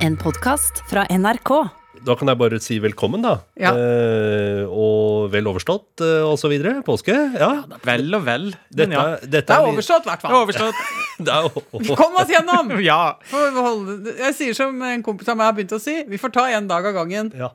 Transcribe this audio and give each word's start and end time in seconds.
En 0.00 0.16
podkast 0.16 0.80
fra 0.90 1.04
NRK. 1.12 1.50
Da 2.00 2.14
kan 2.16 2.30
jeg 2.32 2.38
bare 2.40 2.58
si 2.64 2.78
velkommen, 2.80 3.20
da. 3.20 3.34
Ja. 3.60 3.74
Eh, 3.76 4.62
og 4.72 5.26
vel 5.34 5.48
overstått, 5.50 6.00
eh, 6.00 6.22
og 6.24 6.38
så 6.40 6.48
videre. 6.48 6.78
Påske. 6.86 7.12
Ja. 7.36 7.50
Vel 7.84 8.08
og 8.16 8.24
vel. 8.24 8.46
Dette, 8.72 8.88
Men 8.88 8.96
ja. 8.96 9.02
dette 9.20 9.50
Det 9.50 9.58
er 9.58 9.68
overstått, 9.68 10.06
i 10.06 10.10
hvert 10.10 10.22
Det 10.22 10.30
er 10.30 10.32
fall. 10.32 10.46
overstått. 10.46 10.74
Det 11.20 11.28
er 11.34 11.42
jo- 11.44 11.96
Kom 12.00 12.16
oss 12.16 12.30
gjennom! 12.32 12.72
Ja. 12.90 13.00
Får 13.28 13.50
vi 13.52 13.60
holde- 13.66 14.14
Jeg 14.18 14.34
sier 14.38 14.54
som 14.56 14.80
en 14.82 15.02
kompis 15.04 15.28
av 15.28 15.36
meg 15.36 15.50
har 15.50 15.52
begynt 15.58 15.76
å 15.76 15.80
si, 15.80 15.98
vi 16.08 16.16
får 16.16 16.32
ta 16.32 16.46
en 16.48 16.66
dag 16.70 16.86
av 16.86 16.94
gangen. 17.02 17.32
ja. 17.36 17.50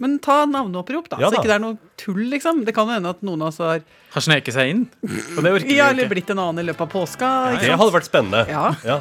Men 0.00 0.14
ta 0.18 0.46
navneopprop, 0.48 1.10
da. 1.10 1.18
Ja 1.20 1.28
så 1.28 1.34
da. 1.34 1.42
ikke 1.42 1.48
det 1.50 1.56
er 1.58 1.60
noe 1.60 1.76
tull, 2.00 2.22
liksom. 2.32 2.62
Det 2.64 2.72
kan 2.72 2.86
jo 2.88 2.94
hende 2.94 3.10
at 3.10 3.20
noen 3.20 3.42
av 3.42 3.48
oss 3.50 3.58
har 3.60 3.82
Har 4.14 4.22
sneket 4.24 4.54
seg 4.56 4.70
inn. 4.72 4.86
Og 5.36 5.42
det 5.44 5.50
orker 5.52 5.66
vi 5.68 5.76
ja, 5.76 5.90
eller 5.90 6.06
ikke. 6.06 6.14
blitt 6.14 6.30
en 6.32 6.38
annen 6.40 6.62
i 6.62 6.64
løpet 6.70 6.80
av 6.86 6.88
påska. 6.88 7.28
Det 7.60 7.66
sant? 7.68 7.80
hadde 7.82 7.92
vært 7.98 8.08
spennende. 8.08 8.46
Ja. 8.48 9.00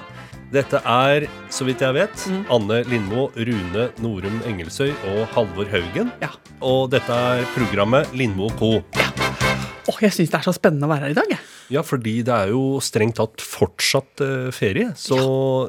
Dette 0.50 0.79
er, 0.81 1.27
så 1.54 1.66
vidt 1.68 1.84
jeg 1.86 1.93
vet, 1.93 2.21
Mm. 2.25 2.39
Anne 2.49 2.79
Lindmo, 2.89 3.27
Rune 3.38 3.84
Norum 4.02 4.39
Engelsøy 4.49 4.89
og 5.12 5.27
Halvor 5.35 5.67
Haugen. 5.70 6.09
Ja. 6.23 6.31
Og 6.66 6.89
dette 6.89 7.13
er 7.13 7.44
programmet 7.53 8.09
Lindmo 8.17 8.49
co. 8.58 8.80
Åh, 8.81 9.99
jeg 10.02 10.09
syns 10.16 10.31
det 10.34 10.39
er 10.39 10.48
så 10.48 10.53
spennende 10.58 10.89
å 10.89 10.89
være 10.89 11.05
her 11.05 11.13
i 11.13 11.20
dag. 11.20 11.35
Ja, 11.70 11.84
fordi 11.85 12.23
det 12.25 12.34
er 12.34 12.49
jo 12.55 12.80
strengt 12.81 13.20
tatt 13.22 13.45
fortsatt 13.45 14.23
uh, 14.25 14.49
ferie. 14.49 14.89
Så 14.98 15.20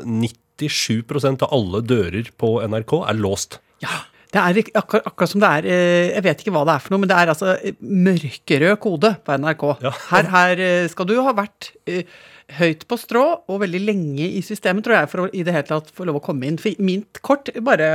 97% 0.09 1.45
av 1.45 1.53
alle 1.53 1.83
dører 1.84 2.33
på 2.41 2.56
NRK 2.65 2.97
er 3.05 3.20
låst. 3.20 3.61
Ja. 3.84 4.06
Det 4.31 4.39
er 4.39 4.61
akkurat, 4.78 5.09
akkurat 5.11 5.27
som 5.33 5.41
det 5.42 5.48
er 5.51 5.67
eh, 5.67 6.09
Jeg 6.15 6.23
vet 6.23 6.42
ikke 6.45 6.53
hva 6.55 6.61
det 6.62 6.75
er 6.77 6.83
for 6.84 6.95
noe, 6.95 7.01
men 7.03 7.11
det 7.11 7.17
er 7.19 7.33
altså 7.33 7.48
eh, 7.56 7.75
mørkerød 7.83 8.77
kode 8.78 9.11
på 9.27 9.39
NRK. 9.42 9.65
Ja. 9.83 9.91
Her, 10.12 10.28
her 10.31 10.62
skal 10.92 11.09
du 11.11 11.17
ha 11.19 11.33
vært 11.34 11.73
høyt 12.59 12.87
på 12.91 12.99
strå 13.01 13.25
og 13.47 13.63
veldig 13.63 13.81
lenge 13.85 14.27
i 14.27 14.43
systemet, 14.45 14.85
tror 14.87 15.01
jeg, 15.01 15.11
for 15.13 15.25
å 15.25 15.31
i 15.33 15.45
det 15.47 15.55
hele 15.55 15.69
tatt 15.71 15.91
få 15.95 16.09
lov 16.09 16.21
å 16.21 16.25
komme 16.25 16.49
inn. 16.49 16.61
For 16.61 16.75
mitt 16.83 17.23
kort 17.27 17.53
bare 17.65 17.91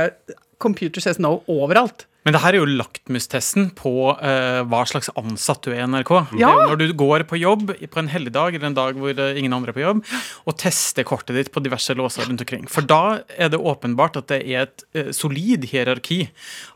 Computer 0.62 1.02
says 1.04 1.18
no 1.20 1.42
overalt. 1.52 2.06
Men 2.26 2.34
det 2.34 2.40
her 2.42 2.56
er 2.56 2.58
jo 2.58 2.78
lakmustesten 2.80 3.68
på 3.78 3.92
uh, 4.18 4.64
hva 4.66 4.80
slags 4.90 5.12
ansatt 5.14 5.62
du 5.62 5.70
er 5.70 5.84
i 5.84 5.86
NRK. 5.86 6.10
Ja. 6.40 6.48
er 6.50 6.72
når 6.72 6.80
du 6.80 6.94
går 6.98 7.22
på 7.30 7.38
jobb 7.38 7.70
på 7.70 8.00
en 8.02 8.10
helligdag 8.10 8.56
eller 8.56 8.66
en 8.72 8.78
dag 8.78 8.98
hvor 8.98 9.14
eh, 9.14 9.38
ingen 9.38 9.54
andre 9.54 9.70
er 9.70 9.76
på 9.76 9.84
jobb, 9.84 10.00
og 10.42 10.56
tester 10.58 11.06
kortet 11.06 11.38
ditt 11.38 11.52
på 11.54 11.62
diverse 11.62 11.94
låser 11.94 12.26
rundt 12.26 12.42
omkring. 12.42 12.66
For 12.72 12.82
da 12.82 13.20
er 13.38 13.54
det 13.54 13.62
åpenbart 13.62 14.18
at 14.18 14.32
det 14.32 14.40
er 14.42 14.66
et 14.66 14.86
uh, 14.98 15.14
solid 15.14 15.68
hierarki 15.70 16.24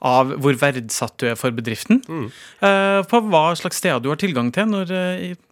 av 0.07 0.37
hvor 0.39 0.55
verdsatt 0.61 1.19
du 1.19 1.33
er 1.33 1.39
for 1.41 1.51
bedriften. 1.57 2.05
eh, 2.07 3.03
på 3.11 3.25
hva 3.27 3.49
slags 3.59 3.83
steder 3.83 3.99
du 4.05 4.13
har 4.13 4.23
tilgang 4.23 4.55
til 4.55 4.71
når 4.71 4.95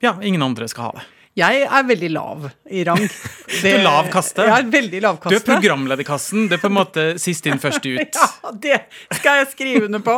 ja, 0.05 0.15
ingen 0.23 0.47
andre 0.47 0.71
skal 0.71 0.93
ha 0.93 0.99
det. 1.01 1.09
Jeg 1.39 1.63
er 1.71 1.85
veldig 1.87 2.09
lav 2.11 2.49
i 2.75 2.83
rang. 2.89 3.05
Det, 3.63 3.71
er 3.71 3.83
lav 3.85 4.09
kaste? 4.13 4.45
Jeg 4.45 4.65
er 4.65 4.71
veldig 4.73 5.01
lav 5.05 5.17
Du 5.19 5.23
kaste. 5.25 5.39
er 5.39 5.45
programlederkassen. 5.47 6.49
Det 6.51 6.59
er 6.59 6.63
på 6.65 6.69
en 6.71 6.77
måte 6.77 7.05
sist 7.23 7.47
inn, 7.49 7.61
først 7.63 7.87
ut. 7.87 8.19
Ja, 8.49 8.53
det 8.65 8.77
skal 9.19 9.41
jeg 9.43 9.49
skrive 9.53 9.87
under 9.89 10.03
på. 10.05 10.17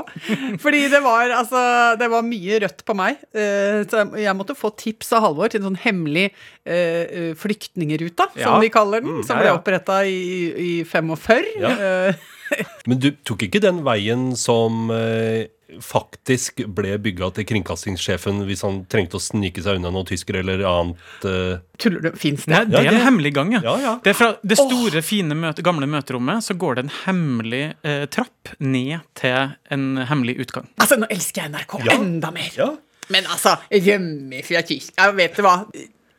Fordi 0.63 0.81
det 0.93 1.01
var, 1.05 1.31
altså, 1.41 1.61
det 2.01 2.09
var 2.13 2.25
mye 2.27 2.61
rødt 2.65 2.85
på 2.89 2.97
meg. 2.99 3.21
Eh, 3.35 3.83
Så 3.91 4.05
jeg- 4.19 4.37
måtte 4.41 4.57
få 4.57 4.71
tips 4.77 5.13
av 5.17 5.25
Halvor 5.27 5.51
til 5.53 5.61
en 5.61 5.71
sånn 5.71 5.81
hemmelig 5.85 6.31
flyktningeruta, 6.65 7.37
flyktningeruta, 7.41 8.27
Ja. 8.37 8.45
som 8.47 8.61
vi 8.61 8.69
kaller 8.73 9.01
den. 9.05 9.23
Som 9.27 9.39
ble 9.41 9.47
ja. 9.51 9.57
oppretta 9.59 10.01
i, 10.07 10.53
i 10.81 10.85
45. 10.85 11.45
Ja. 11.61 11.71
Eh, 11.71 12.15
Men 12.91 12.99
du 13.03 13.11
tok 13.25 13.45
ikke 13.47 13.61
den 13.63 13.83
veien 13.87 14.31
som 14.39 14.91
eh, 14.91 15.47
faktisk 15.85 16.63
ble 16.75 16.97
bygga 17.03 17.31
til 17.37 17.47
kringkastingssjefen 17.49 18.43
hvis 18.49 18.65
han 18.67 18.83
trengte 18.91 19.19
å 19.19 19.23
snike 19.23 19.63
seg 19.65 19.81
unna 19.81 19.93
noen 19.95 20.09
tyskere 20.09 20.43
eller 20.43 20.65
annet 20.69 21.27
uh... 21.29 21.61
Tuller 21.81 22.05
du? 22.05 22.11
Fins 22.21 22.45
det? 22.45 22.65
Det 22.73 22.83
er 22.83 22.91
en 22.93 23.01
hemmelig 23.07 23.33
gang, 23.39 23.55
ja. 23.57 23.63
Ja, 23.65 23.77
ja. 23.81 23.95
Det 24.05 24.13
er 24.13 24.19
fra 24.19 24.31
det 24.43 24.59
store, 24.61 25.03
fine 25.07 25.37
møte, 25.39 25.65
gamle 25.65 25.89
møterommet 25.91 26.45
så 26.45 26.57
går 26.61 26.77
det 26.77 26.87
en 26.87 26.93
hemmelig 27.05 27.63
eh, 27.87 28.05
trapp 28.13 28.53
ned 28.59 29.01
til 29.19 29.55
en 29.73 29.89
hemmelig 30.11 30.37
utgang. 30.45 30.69
Altså, 30.81 30.99
nå 31.01 31.09
elsker 31.13 31.47
jeg 31.47 31.55
NRK 31.55 31.79
Ja. 31.87 31.97
enda 31.97 32.33
mer. 32.35 32.53
Ja. 32.57 32.71
Men 33.11 33.27
altså, 33.27 33.57
rømme 33.71 34.43
Tysk 34.69 34.93
Jeg 34.95 35.17
vet 35.19 35.39
du 35.39 35.43
hva. 35.47 35.57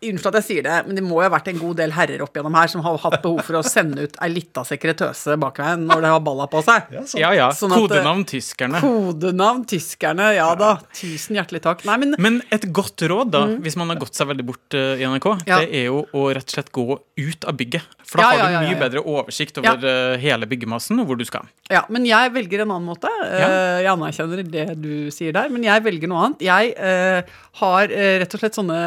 Unnskyld 0.02 0.32
at 0.32 0.38
jeg 0.42 0.46
sier 0.48 0.64
det, 0.66 0.78
men 0.88 0.98
det 0.98 1.04
må 1.06 1.20
jo 1.20 1.28
ha 1.28 1.32
vært 1.36 1.50
en 1.52 1.60
god 1.62 1.78
del 1.78 1.92
herrer 1.94 2.24
opp 2.26 2.34
gjennom 2.34 2.56
her 2.58 2.72
som 2.72 2.82
har 2.82 2.96
hatt 3.04 3.20
behov 3.22 3.44
for 3.46 3.60
å 3.60 3.62
sende 3.66 4.08
ut 4.08 4.16
ei 4.26 4.30
lita 4.34 4.64
sekretøse 4.66 5.36
bak 5.38 5.60
veien 5.62 5.84
når 5.86 6.02
det 6.02 6.10
har 6.16 6.24
balla 6.26 6.48
på 6.50 6.64
seg. 6.66 6.90
Ja, 7.20 7.30
ja. 7.38 7.52
Sånn 7.54 7.76
at, 7.76 7.78
Kodenavn 7.84 8.24
tyskerne. 8.26 8.82
Kodenavn 8.82 9.62
tyskerne, 9.70 10.32
ja 10.40 10.48
da. 10.58 10.72
Tusen 10.98 11.38
hjertelig 11.38 11.62
takk. 11.68 11.86
Nei, 11.86 11.98
men 12.02 12.16
Men 12.18 12.42
et 12.50 12.66
godt 12.74 13.04
råd, 13.12 13.30
da, 13.36 13.44
hvis 13.62 13.78
man 13.78 13.94
har 13.94 14.00
gått 14.02 14.18
seg 14.18 14.32
veldig 14.32 14.46
bort 14.50 14.74
uh, 14.80 14.96
i 14.98 15.06
NRK, 15.06 15.30
Mm. 15.32 15.44
Ja. 15.48 15.60
det 15.62 15.70
er 15.82 15.86
jo 15.92 16.00
å 16.18 16.22
rett 16.34 16.50
og 16.50 16.54
slett 16.56 16.72
gå 16.74 16.84
ut 17.22 17.46
av 17.46 17.56
bygget. 17.58 17.86
For 18.04 18.18
da 18.20 18.24
Ja, 18.24 18.28
har 18.32 18.38
du 18.38 18.42
ja, 18.42 18.60
mye 18.60 18.72
ja, 18.72 18.74
ja. 18.74 18.80
bedre 18.82 19.02
oversikt 19.08 19.58
over 19.62 19.86
eh, 19.88 20.18
hele 20.20 20.48
byggemassen 20.50 21.00
og 21.00 21.08
hvor 21.08 21.18
du 21.20 21.24
skal. 21.28 21.46
Ja, 21.72 21.86
men 21.94 22.04
jeg 22.10 22.34
velger 22.36 22.64
en 22.66 22.74
annen 22.74 22.90
måte. 22.90 23.08
Eh, 23.24 23.84
Jeg 23.86 23.88
anerkjenner 23.94 24.42
det 24.44 24.66
du 24.82 25.10
sier 25.14 25.32
der, 25.32 25.48
men 25.54 25.64
jeg 25.64 25.84
velger 25.86 26.12
noe 26.12 26.26
annet. 26.26 26.42
Jeg 26.44 26.74
eh, 26.76 27.22
har 27.62 27.94
eh, 27.96 28.18
rett 28.24 28.36
og 28.36 28.42
slett 28.44 28.58
sånne 28.60 28.80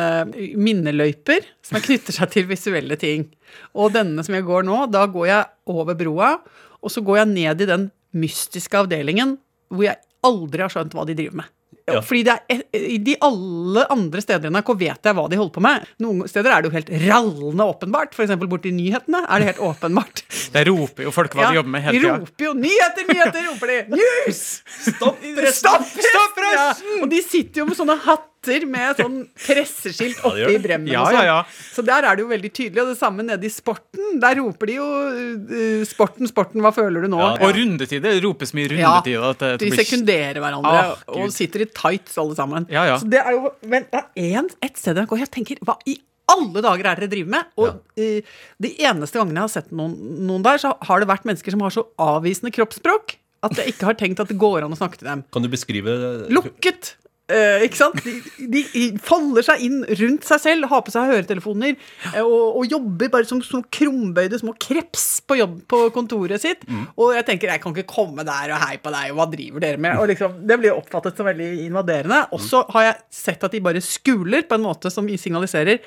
minneløyper 1.04 1.46
som 1.64 1.80
knytter 1.82 2.16
seg 2.16 2.30
til 2.32 2.46
visuelle 2.48 2.96
ting. 2.96 3.28
Og 3.74 3.92
denne 3.94 4.24
som 4.24 4.34
jeg 4.34 4.44
går 4.46 4.64
nå, 4.64 4.86
da 4.90 5.06
går 5.06 5.26
jeg 5.28 5.44
over 5.66 5.94
broa, 5.94 6.38
og 6.82 6.90
så 6.90 7.00
går 7.04 7.22
jeg 7.22 7.32
ned 7.34 7.60
i 7.60 7.70
den 7.70 7.90
mystiske 8.14 8.76
avdelingen 8.76 9.38
hvor 9.68 9.88
jeg 9.88 10.00
aldri 10.24 10.62
har 10.62 10.72
skjønt 10.72 10.94
hva 10.94 11.04
de 11.06 11.16
driver 11.16 11.42
med. 11.42 11.50
Ja. 11.84 12.00
Fordi 12.00 12.22
det 12.24 12.34
er, 12.48 12.60
I 12.72 12.96
de 13.04 13.12
alle 13.20 13.82
andre 13.92 14.22
steder 14.24 14.48
i 14.48 14.52
NRK 14.54 14.70
vet 14.80 15.04
jeg 15.04 15.16
hva 15.18 15.24
de 15.28 15.36
holder 15.36 15.52
på 15.52 15.62
med. 15.64 15.88
Noen 16.00 16.30
steder 16.30 16.54
er 16.54 16.62
det 16.64 16.70
jo 16.70 16.76
helt 16.78 16.92
rallende 17.02 17.66
åpenbart. 17.74 18.14
F.eks. 18.16 18.32
borti 18.40 18.72
nyhetene 18.72 19.20
er 19.26 19.42
det 19.42 19.50
helt 19.50 19.60
åpenbart. 19.66 20.22
Der 20.54 20.70
roper 20.70 21.04
jo 21.04 21.12
folk 21.12 21.34
hva 21.36 21.50
de 21.50 21.58
jobber 21.58 21.74
med 21.74 21.84
hele 21.84 22.00
De 22.00 22.12
roper 22.22 22.46
jo 22.46 22.52
'nyheter, 22.56 23.08
nyheter', 23.10 23.48
roper 23.50 23.72
de. 23.72 23.78
News! 23.98 24.42
Stopp 24.86 25.20
pressen! 25.20 25.84
Stopp 26.08 26.38
pressen! 26.38 26.88
Ja. 26.94 27.02
Og 27.02 27.10
de 27.12 27.20
sitter 27.26 27.64
jo 27.64 27.68
med 27.68 27.76
sånne 27.76 27.98
hatter 28.06 28.33
med 28.68 28.96
sånn 28.98 29.16
presseskilt 29.34 30.20
Ja, 30.38 30.48
i 30.52 30.58
bremmen 30.62 30.88
Ja, 30.92 31.02
og 31.02 31.08
sånn. 31.12 31.18
ja, 31.18 31.24
ja. 31.24 31.38
Så 31.74 31.84
der 31.86 32.04
er 32.08 32.16
det 32.16 32.24
jo 32.24 32.28
veldig 32.30 32.50
tydelig. 32.52 32.82
Og 32.84 32.88
det 32.92 32.98
samme 32.98 33.24
nede 33.26 33.44
i 33.44 33.52
sporten. 33.52 34.20
Der 34.22 34.36
roper 34.40 34.66
de 34.70 34.76
jo 34.78 34.84
uh, 34.86 35.84
'sporten, 35.88 36.28
sporten, 36.30 36.60
hva 36.64 36.72
føler 36.74 37.02
du 37.02 37.08
nå?' 37.08 37.20
Ja. 37.20 37.34
Og 37.40 37.54
rundetider. 37.56 38.14
Det 38.14 38.22
ropes 38.24 38.54
mye 38.54 38.68
Ja, 38.78 38.98
at 38.98 39.04
De 39.04 39.66
blir- 39.70 39.78
sekunderer 39.84 40.40
hverandre 40.40 40.72
Ah, 40.74 40.96
og 41.08 41.30
sitter 41.32 41.62
i 41.62 41.66
tights 41.66 42.16
alle 42.18 42.34
sammen. 42.34 42.66
Ja, 42.70 42.84
ja. 42.86 42.98
Så 42.98 43.08
det 43.08 43.20
er 43.24 43.32
jo 43.32 43.52
Men 43.66 43.86
det 43.92 44.04
er 44.16 44.38
en, 44.38 44.48
et 44.62 44.76
sted 44.76 44.96
jeg 44.96 45.06
går 45.08 45.18
Jeg 45.18 45.30
tenker, 45.30 45.58
hva 45.64 45.76
i 45.86 45.98
alle 46.28 46.62
dager 46.62 46.86
er 46.86 46.94
det 46.96 47.10
dere 47.10 47.10
driver 47.10 47.30
med? 47.30 47.44
Og 47.58 47.80
eh, 48.00 48.22
de 48.60 48.70
eneste 48.80 49.18
gangene 49.18 49.34
jeg 49.34 49.44
har 49.44 49.52
sett 49.60 49.70
noen, 49.72 49.92
noen 50.26 50.42
der, 50.42 50.56
så 50.56 50.72
har 50.80 51.00
det 51.00 51.08
vært 51.08 51.24
mennesker 51.28 51.50
som 51.52 51.60
har 51.60 51.70
så 51.70 51.84
avvisende 52.00 52.50
kroppsspråk 52.50 53.16
at 53.44 53.58
jeg 53.60 53.74
ikke 53.74 53.84
har 53.90 53.94
tenkt 54.00 54.20
at 54.20 54.28
det 54.32 54.38
går 54.40 54.64
an 54.64 54.72
å 54.72 54.78
snakke 54.78 54.96
til 54.96 55.04
dem. 55.10 55.22
Kan 55.30 55.42
du 55.44 55.50
beskrive 55.52 56.28
Lukket! 56.32 56.94
Eh, 57.32 57.62
ikke 57.64 57.78
sant? 57.78 58.02
De, 58.04 58.60
de 58.76 58.82
faller 59.00 59.44
seg 59.46 59.62
inn 59.64 59.78
rundt 60.00 60.26
seg 60.28 60.42
selv, 60.42 60.66
har 60.68 60.82
på 60.84 60.92
seg 60.92 61.08
høretelefoner 61.08 61.70
eh, 61.72 62.20
og, 62.20 62.58
og 62.60 62.66
jobber 62.68 63.08
bare 63.14 63.28
som, 63.28 63.40
som 63.40 63.62
krumbøyde 63.72 64.42
små 64.42 64.52
kreps 64.60 65.22
på 65.24 65.38
jobb 65.40 65.54
på 65.70 65.80
kontoret 65.94 66.42
sitt. 66.44 66.66
Og 67.00 67.14
jeg 67.16 67.24
tenker 67.30 67.54
jeg 67.54 67.62
kan 67.64 67.72
ikke 67.72 67.88
komme 67.94 68.26
der 68.28 68.52
og 68.52 68.60
hei 68.66 68.76
på 68.76 68.92
deg, 68.92 69.14
og 69.14 69.22
hva 69.22 69.28
driver 69.32 69.64
dere 69.64 69.80
med? 69.80 69.96
Og 70.02 70.10
liksom, 70.12 70.36
Det 70.44 70.58
blir 70.60 70.76
oppfattet 70.76 71.16
som 71.16 71.30
veldig 71.30 71.50
invaderende. 71.64 72.26
Og 72.36 72.44
så 72.44 72.60
har 72.76 72.90
jeg 72.90 73.00
sett 73.24 73.48
at 73.48 73.56
de 73.56 73.62
bare 73.64 73.80
skuler 73.84 74.44
på 74.44 74.58
en 74.58 74.66
måte 74.68 74.92
som 74.92 75.08
signaliserer 75.08 75.80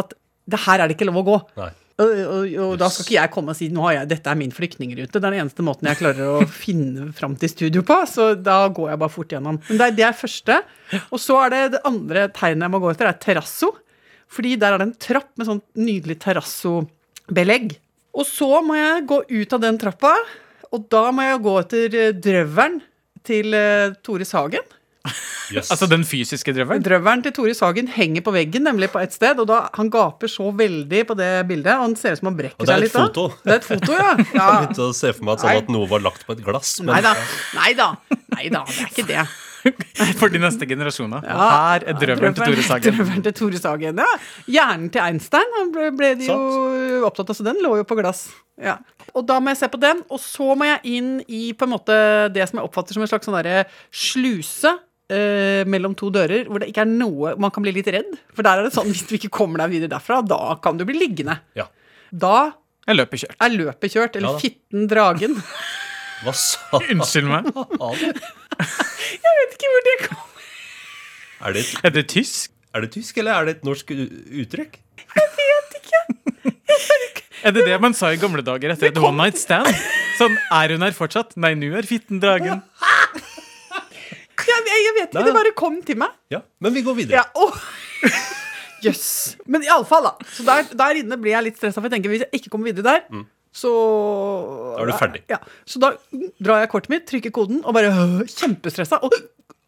at 0.00 0.12
det 0.52 0.60
her 0.66 0.82
er 0.82 0.90
det 0.90 0.98
ikke 0.98 1.08
lov 1.08 1.22
å 1.22 1.28
gå. 1.30 1.38
Nei. 1.62 1.70
Og, 2.02 2.12
og, 2.22 2.56
og 2.66 2.74
da 2.80 2.88
skal 2.90 3.06
ikke 3.06 3.16
jeg 3.16 3.32
komme 3.34 3.54
og 3.54 3.58
si 3.58 3.68
nå 3.72 3.84
har 3.86 3.96
jeg, 4.00 4.10
dette 4.14 4.32
er 4.32 4.38
min 4.40 4.54
flyktningrute. 4.54 5.12
Det 5.14 5.20
er 5.20 5.28
den 5.28 5.38
eneste 5.44 5.66
måten 5.66 5.88
jeg 5.90 6.00
klarer 6.00 6.34
å 6.40 6.48
finne 6.64 7.10
fram 7.16 7.36
til 7.38 7.52
studio 7.52 7.84
på. 7.86 8.00
Så 8.10 8.32
da 8.40 8.64
går 8.74 8.92
jeg 8.92 9.02
bare 9.04 9.14
fort 9.14 9.36
gjennom. 9.36 9.60
Men 9.68 9.80
det 9.80 9.88
er 9.88 9.96
det 10.00 10.08
er 10.08 10.18
første. 10.18 10.58
Og 11.08 11.22
så 11.22 11.38
er 11.44 11.54
det 11.54 11.62
det 11.76 11.84
andre 11.88 12.26
tegnet 12.34 12.66
jeg 12.66 12.74
må 12.74 12.82
gå 12.82 12.92
etter, 12.92 13.12
er 13.12 13.22
terrasso. 13.22 13.72
Fordi 14.32 14.54
der 14.60 14.74
er 14.74 14.80
det 14.80 14.88
en 14.88 15.00
trapp 15.08 15.32
med 15.36 15.48
sånn 15.48 15.64
nydelig 15.76 16.18
terrassobelegg. 16.24 17.74
Og 18.16 18.28
så 18.28 18.48
må 18.64 18.76
jeg 18.76 19.04
gå 19.08 19.22
ut 19.28 19.54
av 19.56 19.60
den 19.62 19.78
trappa, 19.80 20.12
og 20.72 20.88
da 20.92 21.06
må 21.12 21.24
jeg 21.24 21.44
gå 21.44 21.52
etter 21.60 21.92
drøveren 21.92 22.20
drøvelen 22.24 22.80
til 23.26 23.54
eh, 23.56 23.94
Tore 24.04 24.26
Sagen. 24.28 24.64
Yes. 25.52 25.68
Altså 25.74 25.84
den 25.90 26.04
fysiske 26.06 26.52
drøvelen. 26.56 26.80
Drøvelen 26.80 27.22
til 27.26 27.32
Tore 27.36 27.52
Sagen 27.52 27.88
henger 27.92 28.22
på 28.24 28.32
veggen, 28.32 28.62
nemlig 28.64 28.88
på 28.92 29.02
et 29.02 29.12
sted, 29.12 29.36
og 29.42 29.50
da, 29.50 29.58
han 29.76 29.90
gaper 29.92 30.30
så 30.30 30.46
veldig 30.56 31.02
på 31.10 31.16
det 31.18 31.28
bildet, 31.50 31.74
og 31.74 31.82
han 31.90 31.96
ser 31.98 32.16
ut 32.16 32.22
som 32.22 32.30
han 32.30 32.38
brekker 32.38 32.62
Og 32.62 32.70
det 32.70 32.72
er 32.72 32.78
seg 32.78 32.86
et 32.86 32.86
litt. 32.86 32.94
da. 32.94 33.04
foto. 33.04 33.26
Det 33.42 33.52
er 33.52 33.60
et 33.60 33.68
foto, 33.68 33.92
ja. 33.98 34.10
Jeg 34.22 34.32
ja. 34.38 34.46
begynte 34.54 34.86
å 34.86 34.94
se 34.96 35.12
for 35.12 35.26
meg 35.28 35.34
at, 35.34 35.44
sånn 35.44 35.62
at 35.64 35.72
noe 35.76 35.88
var 35.90 36.04
lagt 36.06 36.24
på 36.24 36.36
et 36.38 36.44
glass. 36.46 36.74
Men 36.80 36.94
Nei 36.94 37.02
da. 37.04 37.14
Nei 37.58 37.72
da. 37.76 37.88
Nei 38.32 38.46
da, 38.54 38.62
det 38.70 38.86
er 38.86 38.92
ikke 38.94 39.08
det. 39.10 39.24
For 40.18 40.32
de 40.32 40.40
neste 40.42 40.66
generasjoner. 40.66 41.22
Og 41.22 41.42
her 41.42 41.84
er 41.86 41.98
drøvelen 41.98 42.34
til 42.34 42.48
Tore 42.48 42.64
Sagen. 42.66 42.96
Drøvelen 42.96 43.26
til 43.26 43.34
Tore 43.38 43.60
Sagen, 43.62 44.00
ja. 44.02 44.22
Hjernen 44.50 44.88
til 44.94 45.04
Einstein 45.04 45.58
han 45.58 45.74
ble, 45.74 45.90
ble 45.98 46.14
de 46.18 46.30
jo 46.30 46.38
opptatt 47.06 47.30
av, 47.30 47.38
så 47.38 47.46
den 47.46 47.60
lå 47.62 47.76
jo 47.78 47.86
på 47.86 47.98
glass. 48.00 48.24
Ja. 48.58 48.78
Og 49.14 49.26
da 49.28 49.38
må 49.42 49.52
jeg 49.52 49.60
se 49.62 49.68
på 49.70 49.80
den, 49.82 50.02
og 50.10 50.18
så 50.22 50.54
må 50.58 50.66
jeg 50.66 50.96
inn 50.96 51.12
i 51.28 51.44
på 51.54 51.68
en 51.68 51.74
måte 51.76 51.98
det 52.34 52.48
som 52.48 52.58
jeg 52.58 52.66
oppfatter 52.66 52.96
som 52.96 53.04
en 53.04 53.12
slags 53.12 53.28
sånn 53.28 53.38
sluse. 53.92 54.72
Eh, 55.12 55.62
mellom 55.68 55.92
to 55.98 56.08
dører 56.14 56.48
hvor 56.48 56.62
det 56.62 56.70
ikke 56.72 56.82
er 56.84 56.90
noe 56.90 57.34
Man 57.40 57.52
kan 57.54 57.62
bli 57.64 57.72
litt 57.76 57.88
redd. 57.92 58.10
For 58.34 58.42
der 58.46 58.62
er 58.62 58.66
det 58.68 58.72
sånn 58.74 58.88
hvis 58.90 59.04
du 59.08 59.14
ikke 59.18 59.30
kommer 59.36 59.62
deg 59.62 59.74
videre 59.76 59.92
derfra, 59.94 60.20
da 60.26 60.56
kan 60.64 60.80
du 60.80 60.84
bli 60.88 60.96
liggende. 61.04 61.38
ja. 61.58 61.68
Da 62.12 62.52
er 62.88 62.96
løpet 62.98 63.22
kjørt. 63.22 63.36
Er 63.40 63.52
løpet 63.54 63.92
kjørt? 63.94 64.16
Eller 64.18 64.34
Ja. 64.34 64.40
Fitten 64.42 64.88
dragen? 64.90 65.36
Hva 66.24 66.32
sa 66.38 66.78
Unnskyld 66.78 67.28
meg. 67.30 67.46
Jeg 67.52 69.32
vet 69.38 69.54
ikke 69.56 69.70
hvor 69.72 69.86
det 69.88 69.94
kom 70.04 70.26
Er 71.48 71.56
det, 71.56 71.64
Er 71.82 71.90
det 71.96 72.04
tysk? 72.12 72.50
er 72.74 72.84
det 72.84 72.90
tysk, 72.94 73.16
eller 73.18 73.32
er 73.40 73.44
det 73.48 73.54
et 73.58 73.64
norsk 73.66 73.90
uttrykk? 73.92 74.76
Jeg 75.16 75.32
vet 75.38 75.74
ikke. 75.80 76.02
Er 77.42 77.50
det 77.56 77.64
det 77.66 77.78
man 77.82 77.92
sa 77.98 78.12
i 78.14 78.20
gamle 78.22 78.44
dager 78.46 78.70
etter 78.72 78.92
et 78.92 78.98
one 79.02 79.16
night 79.18 79.36
stand? 79.40 79.66
Sånn, 80.18 80.36
er 80.54 80.72
hun 80.76 80.84
her 80.86 80.94
fortsatt? 80.94 81.34
Nei, 81.42 81.54
nå 81.58 81.72
er 81.76 81.88
fitten 81.88 82.20
dragen. 82.22 82.60
Jeg, 84.48 84.64
jeg, 84.68 84.94
vet 84.98 85.10
ikke, 85.10 85.24
det 85.28 85.34
bare 85.36 85.52
kom 85.58 85.78
til 85.86 85.98
meg. 86.02 86.14
Ja, 86.32 86.42
Men 86.62 86.74
vi 86.74 86.82
går 86.86 86.96
videre. 86.98 87.22
Ja, 87.22 87.24
åh. 87.34 87.58
Yes. 88.82 89.36
Men 89.52 89.62
iallfall, 89.66 90.08
da. 90.10 90.30
Så 90.34 90.46
der, 90.46 90.66
der 90.78 91.02
inne 91.02 91.18
blir 91.20 91.36
jeg 91.36 91.48
litt 91.50 91.60
stressa, 91.60 91.78
for 91.78 91.88
jeg 91.88 91.96
tenker 91.96 92.12
hvis 92.14 92.24
jeg 92.26 92.40
ikke 92.40 92.52
kommer 92.54 92.72
videre 92.72 92.88
der, 92.98 93.06
så 93.52 93.70
Mm. 93.72 94.76
Da 94.76 94.82
er 94.82 94.88
du 94.88 94.92
ferdig. 94.96 95.22
Ja. 95.28 95.38
Så 95.68 95.80
da 95.82 95.92
drar 96.40 96.62
jeg 96.62 96.70
kortet 96.72 96.88
mitt, 96.94 97.04
trykker 97.10 97.32
koden, 97.36 97.60
og 97.62 97.74
bare 97.76 97.90
øh, 97.92 98.22
kjempestressa. 98.24 99.02
Og, 99.04 99.12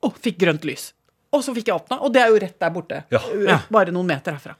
og 0.08 0.14
fikk 0.24 0.38
grønt 0.40 0.64
lys. 0.64 0.92
Og 1.34 1.42
så 1.44 1.52
fikk 1.56 1.68
jeg 1.68 1.76
åpna, 1.76 1.98
og 2.00 2.12
det 2.14 2.22
er 2.22 2.30
jo 2.32 2.38
rett 2.40 2.56
der 2.62 2.72
borte. 2.72 3.02
Ja. 3.12 3.20
Ja. 3.44 3.58
Bare 3.74 3.92
noen 3.92 4.08
meter 4.08 4.38
herfra. 4.38 4.56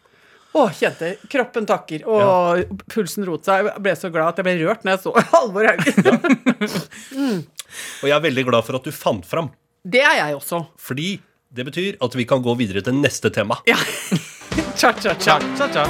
Å, 0.55 0.69
kjente 0.71 1.15
kroppen 1.31 1.65
takker, 1.67 2.05
og 2.07 2.77
pulsen 2.93 3.25
rotet 3.27 3.49
seg. 3.49 3.71
Jeg 3.73 3.83
ble 3.83 3.95
så 3.99 4.11
glad 4.15 4.35
at 4.35 4.39
jeg 4.39 4.47
ble 4.47 4.55
rørt 4.61 4.85
når 4.87 4.95
jeg 4.95 5.03
så 5.03 5.15
Halvor 5.33 5.71
Haugen. 5.73 6.21
Og 8.05 8.07
jeg 8.07 8.15
er 8.15 8.23
veldig 8.23 8.45
glad 8.47 8.67
for 8.67 8.79
at 8.79 8.85
du 8.87 8.93
fant 8.95 9.25
fram. 9.27 9.49
Det 9.85 10.01
er 10.01 10.15
jeg 10.17 10.37
også. 10.39 10.63
Fordi 10.81 11.09
det 11.53 11.65
betyr 11.69 11.97
at 12.01 12.15
vi 12.17 12.25
kan 12.25 12.41
gå 12.41 12.55
videre 12.57 12.81
til 12.81 12.95
neste 12.97 13.29
tema. 13.29 13.59
Ja. 13.69 13.77
Cha-cha-cha. 14.81 15.37
tja, 15.59 15.67
tja. 15.69 15.85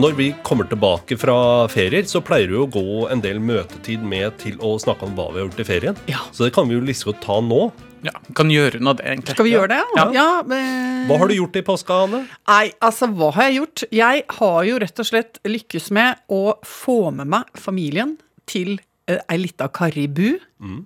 Når 0.00 0.16
vi 0.16 0.30
kommer 0.46 0.64
tilbake 0.64 1.18
fra 1.20 1.66
ferier, 1.68 2.08
så 2.08 2.22
pleier 2.24 2.48
vi 2.48 2.56
å 2.56 2.64
gå 2.72 3.04
en 3.12 3.20
del 3.20 3.36
møtetid 3.36 4.00
med 4.00 4.38
til 4.40 4.56
å 4.64 4.78
snakke 4.80 5.04
om 5.04 5.12
hva 5.18 5.28
vi 5.34 5.42
har 5.42 5.50
gjort 5.50 5.60
i 5.60 5.68
ferien. 5.68 6.00
Ja. 6.08 6.24
Så 6.32 6.46
det 6.46 6.54
kan 6.56 6.70
vi 6.70 6.78
jo 6.78 6.80
liksom 6.88 7.12
godt 7.12 7.20
ta 7.26 7.36
nå. 7.44 7.60
Ja, 8.08 8.14
kan 8.38 8.48
gjøre 8.48 8.80
unna 8.80 8.96
det, 8.96 9.04
egentlig. 9.10 9.36
Skal 9.36 9.48
vi 9.50 9.52
gjøre 9.58 9.74
det? 9.74 9.82
Ja. 9.98 10.08
ja 10.16 10.28
men... 10.48 11.04
Hva 11.10 11.20
har 11.20 11.28
du 11.28 11.36
gjort 11.36 11.60
i 11.60 11.66
påska, 11.68 12.00
Anne? 12.06 12.24
Nei, 12.48 12.64
altså, 12.80 13.10
hva 13.12 13.34
har 13.36 13.50
jeg 13.50 13.60
gjort? 13.60 13.84
Jeg 13.92 14.24
har 14.40 14.60
jo 14.70 14.80
rett 14.86 15.04
og 15.04 15.12
slett 15.12 15.42
lykkes 15.44 15.92
med 15.98 16.24
å 16.32 16.44
få 16.64 17.00
med 17.12 17.28
meg 17.36 17.60
familien 17.60 18.16
til 18.48 18.78
ei 19.16 19.38
lita 19.40 19.70
karibu 19.72 20.34
mm. 20.60 20.80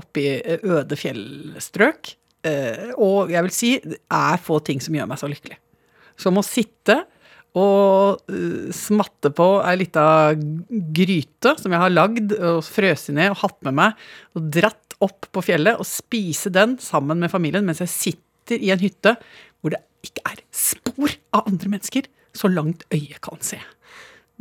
oppi 0.00 0.26
eh, 0.34 0.64
øde 0.66 0.98
fjellstrøk. 0.98 2.14
Eh, 2.42 2.90
og 2.98 3.30
jeg 3.30 3.46
vil 3.46 3.54
si 3.54 3.72
det 3.84 4.00
er 4.10 4.40
få 4.42 4.58
ting 4.66 4.82
som 4.82 4.96
gjør 4.96 5.10
meg 5.10 5.20
så 5.20 5.30
lykkelig. 5.30 5.58
Som 6.18 6.40
å 6.40 6.46
sitte 6.46 7.02
og 7.58 8.22
eh, 8.32 8.72
smatte 8.74 9.32
på 9.36 9.48
ei 9.60 9.76
lita 9.82 10.04
gryte 10.96 11.54
som 11.60 11.74
jeg 11.74 11.84
har 11.84 11.92
lagd 11.92 12.34
og 12.38 12.62
frøst 12.66 13.12
ned 13.14 13.34
og 13.34 13.42
hatt 13.44 13.58
med 13.68 13.78
meg, 13.78 14.02
og 14.36 14.48
dratt 14.56 14.96
opp 15.02 15.28
på 15.34 15.44
fjellet 15.44 15.80
og 15.80 15.88
spise 15.88 16.52
den 16.54 16.76
sammen 16.82 17.20
med 17.22 17.32
familien 17.32 17.66
mens 17.66 17.82
jeg 17.82 17.92
sitter 17.92 18.62
i 18.62 18.72
en 18.74 18.82
hytte 18.82 19.16
hvor 19.60 19.74
det 19.74 19.82
ikke 20.02 20.24
er 20.32 20.42
spor 20.50 21.12
av 21.36 21.46
andre 21.46 21.76
mennesker, 21.76 22.08
så 22.34 22.50
langt 22.50 22.82
øyet 22.90 23.20
kan 23.22 23.38
se. 23.44 23.60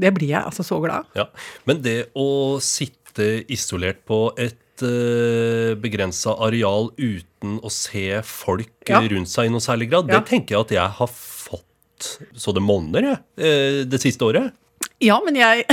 Det 0.01 0.09
blir 0.15 0.31
jeg 0.31 0.41
altså 0.41 0.63
så 0.65 0.79
glad 0.81 1.03
av. 1.03 1.09
Ja. 1.17 1.27
Men 1.69 1.83
det 1.85 1.97
å 2.17 2.57
sitte 2.63 3.00
isolert 3.19 4.05
på 4.05 4.31
et 4.37 4.57
uh, 4.83 5.75
begrensa 5.75 6.35
areal 6.39 6.89
uten 6.97 7.59
å 7.61 7.69
se 7.71 8.21
folk 8.23 8.69
Ja. 8.89 8.99
rundt 9.01 9.27
seg 9.29 9.45
i 9.45 9.49
noe 9.49 9.59
særlig 9.59 9.89
grad, 9.89 10.07
Ja. 10.09 10.19
det 10.19 10.27
tenker 10.29 10.55
jeg 10.55 10.59
at 10.61 10.71
jeg 10.71 10.89
har 10.89 11.07
fått 11.07 12.19
så 12.35 12.51
det 12.53 12.61
monner, 12.63 13.01
jeg, 13.01 13.19
eh, 13.37 13.83
det 13.85 13.99
siste 14.01 14.21
året. 14.25 14.53
Ja, 15.01 15.18
men 15.25 15.36
jeg 15.39 15.63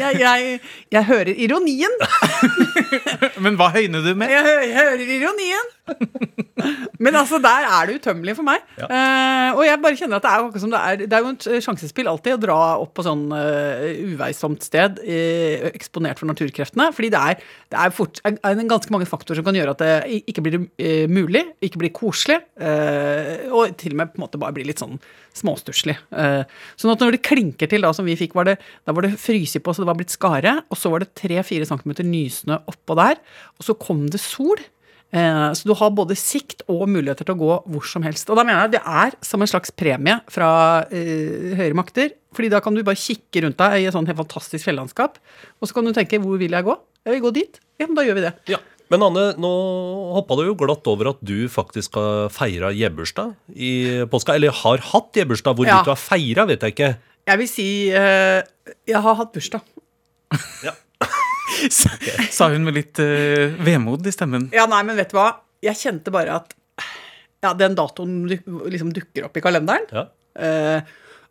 jeg, 0.00 0.20
jeg, 0.20 0.60
jeg 0.92 1.04
hører 1.08 1.32
ironien. 1.34 1.94
Men 3.44 3.56
hva 3.58 3.70
høyner 3.74 4.04
du 4.04 4.12
med? 4.18 4.30
Jeg, 4.30 4.42
hø- 4.46 4.64
jeg 4.68 4.76
hører 4.76 5.02
ironien. 5.16 5.66
Men 7.00 7.16
altså, 7.18 7.40
der 7.42 7.66
er 7.66 7.88
det 7.88 7.96
utømmelig 8.00 8.36
for 8.38 8.46
meg. 8.46 8.62
Ja. 8.78 8.86
Uh, 8.86 9.58
og 9.58 9.62
jeg 9.66 9.80
bare 9.82 9.98
kjenner 9.98 10.20
at 10.20 10.26
det 10.26 10.30
er 10.30 10.44
akkurat 10.44 10.62
som 10.62 10.74
det 10.74 10.80
er 10.80 11.00
Det 11.02 11.16
er 11.16 11.24
jo 11.24 11.32
et 11.32 11.46
sjansespill 11.66 12.10
alltid 12.12 12.36
å 12.36 12.40
dra 12.44 12.58
opp 12.84 12.92
på 12.98 13.04
sånn 13.06 13.24
uh, 13.32 13.88
uveisomt 14.12 14.62
sted, 14.66 15.00
uh, 15.02 15.66
eksponert 15.72 16.20
for 16.20 16.30
naturkreftene. 16.30 16.90
Fordi 16.94 17.10
det 17.14 17.22
er, 17.32 17.40
det 17.72 17.80
er, 17.86 17.94
fort, 17.96 18.20
er 18.28 18.36
er 18.46 18.62
ganske 18.70 18.92
mange 18.94 19.08
faktorer 19.10 19.40
som 19.40 19.48
kan 19.48 19.58
gjøre 19.58 19.74
at 19.74 19.82
det 19.82 20.20
ikke 20.30 20.44
blir 20.44 20.58
eh, 20.78 21.06
mulig, 21.10 21.42
ikke 21.64 21.80
blir 21.80 21.92
koselig, 21.96 22.38
eh, 22.60 23.48
og 23.50 23.72
til 23.80 23.94
og 23.96 24.00
med 24.02 24.12
på 24.12 24.20
en 24.20 24.24
måte 24.26 24.40
bare 24.42 24.54
blir 24.56 24.68
litt 24.68 24.82
sånn 24.82 24.98
småstusslig. 25.36 25.96
Eh, 26.12 26.42
sånn 26.80 26.92
at 26.94 27.00
når 27.04 27.16
det 27.16 27.22
klinker 27.26 27.70
til, 27.70 27.82
da, 27.86 27.92
som 27.96 28.04
vi 28.08 28.16
fikk, 28.18 28.34
var 28.38 28.44
det, 28.50 28.58
da 28.86 28.92
var 28.96 29.06
det 29.06 29.14
fryse 29.20 29.60
på, 29.62 29.72
så 29.74 29.82
det 29.84 29.90
var 29.90 29.98
blitt 30.00 30.14
skare, 30.14 30.58
og 30.70 30.76
så 30.80 30.90
var 30.92 31.04
det 31.04 31.12
3-4 31.20 31.68
cm 31.70 31.94
nysnø 32.10 32.60
oppå 32.70 32.96
der, 32.98 33.18
og 33.58 33.66
så 33.66 33.76
kom 33.78 34.06
det 34.12 34.20
sol. 34.22 34.60
Eh, 35.12 35.52
Så 35.58 35.66
du 35.66 35.74
har 35.74 35.90
både 35.90 36.14
sikt 36.14 36.62
og 36.70 36.84
muligheter 36.88 37.26
til 37.26 37.34
å 37.34 37.40
gå 37.40 37.54
hvor 37.66 37.82
som 37.90 38.04
helst. 38.06 38.28
Og 38.30 38.36
da 38.38 38.44
mener 38.46 38.62
jeg 38.68 38.76
det 38.76 38.82
er 38.86 39.16
som 39.26 39.42
en 39.42 39.50
slags 39.50 39.72
premie 39.74 40.20
fra 40.30 40.50
eh, 40.86 41.50
høyere 41.58 41.74
makter. 41.74 42.12
fordi 42.32 42.48
da 42.52 42.60
kan 42.62 42.74
du 42.74 42.84
bare 42.86 42.94
kikke 42.94 43.42
rundt 43.42 43.58
deg 43.58 43.80
i 43.82 43.86
et 43.88 43.92
sånn 43.96 44.06
helt 44.06 44.20
fantastisk 44.22 44.64
fjellandskap. 44.68 45.18
Og 45.60 45.66
så 45.66 45.74
kan 45.74 45.84
du 45.84 45.92
tenke 45.92 46.20
hvor 46.22 46.38
vil 46.38 46.54
jeg 46.54 46.62
gå? 46.62 46.76
Jeg 47.04 47.16
vil 47.16 47.24
gå 47.26 47.32
dit. 47.34 47.58
Ja, 47.80 47.86
men 47.88 47.96
da 47.98 48.04
gjør 48.06 48.20
vi 48.20 48.26
det. 48.28 48.32
Ja. 48.52 48.58
Men 48.90 49.04
Anne, 49.06 49.24
nå 49.38 49.50
hoppa 50.16 50.34
du 50.40 50.44
jo 50.48 50.56
glatt 50.58 50.86
over 50.90 51.12
at 51.12 51.20
du 51.22 51.44
faktisk 51.52 51.94
har 52.00 52.30
feira 52.34 52.72
jebbursdag 52.74 53.36
i 53.54 53.72
påska. 54.10 54.34
Eller 54.34 54.50
har 54.64 54.82
hatt 54.90 55.14
jebbursdag. 55.20 55.54
Hvorvidt 55.54 55.70
Ja. 55.76 55.82
du 55.86 55.92
har 55.92 56.00
feira, 56.00 56.46
vet 56.50 56.60
jeg 56.66 56.74
ikke. 56.74 56.90
Jeg 57.30 57.38
vil 57.38 57.48
si 57.50 57.66
uh, 57.94 58.40
jeg 58.90 59.02
har 59.04 59.14
hatt 59.20 59.30
bursdag. 59.36 59.62
Sa 62.30 62.48
hun 62.50 62.64
med 62.66 62.74
litt 62.78 62.98
uh, 63.02 63.54
vemod 63.66 64.06
i 64.06 64.12
stemmen. 64.14 64.48
Ja, 64.54 64.66
nei, 64.70 64.82
men 64.86 64.98
vet 64.98 65.12
du 65.12 65.18
hva? 65.18 65.28
Jeg 65.62 65.76
kjente 65.78 66.12
bare 66.14 66.38
at 66.40 66.54
ja, 67.44 67.52
den 67.56 67.76
datoen 67.78 68.24
du- 68.28 68.64
liksom 68.70 68.90
dukker 68.96 69.26
opp 69.28 69.36
i 69.36 69.42
kalenderen. 69.44 69.86
Ja. 69.94 70.06
Uh, 70.34 70.80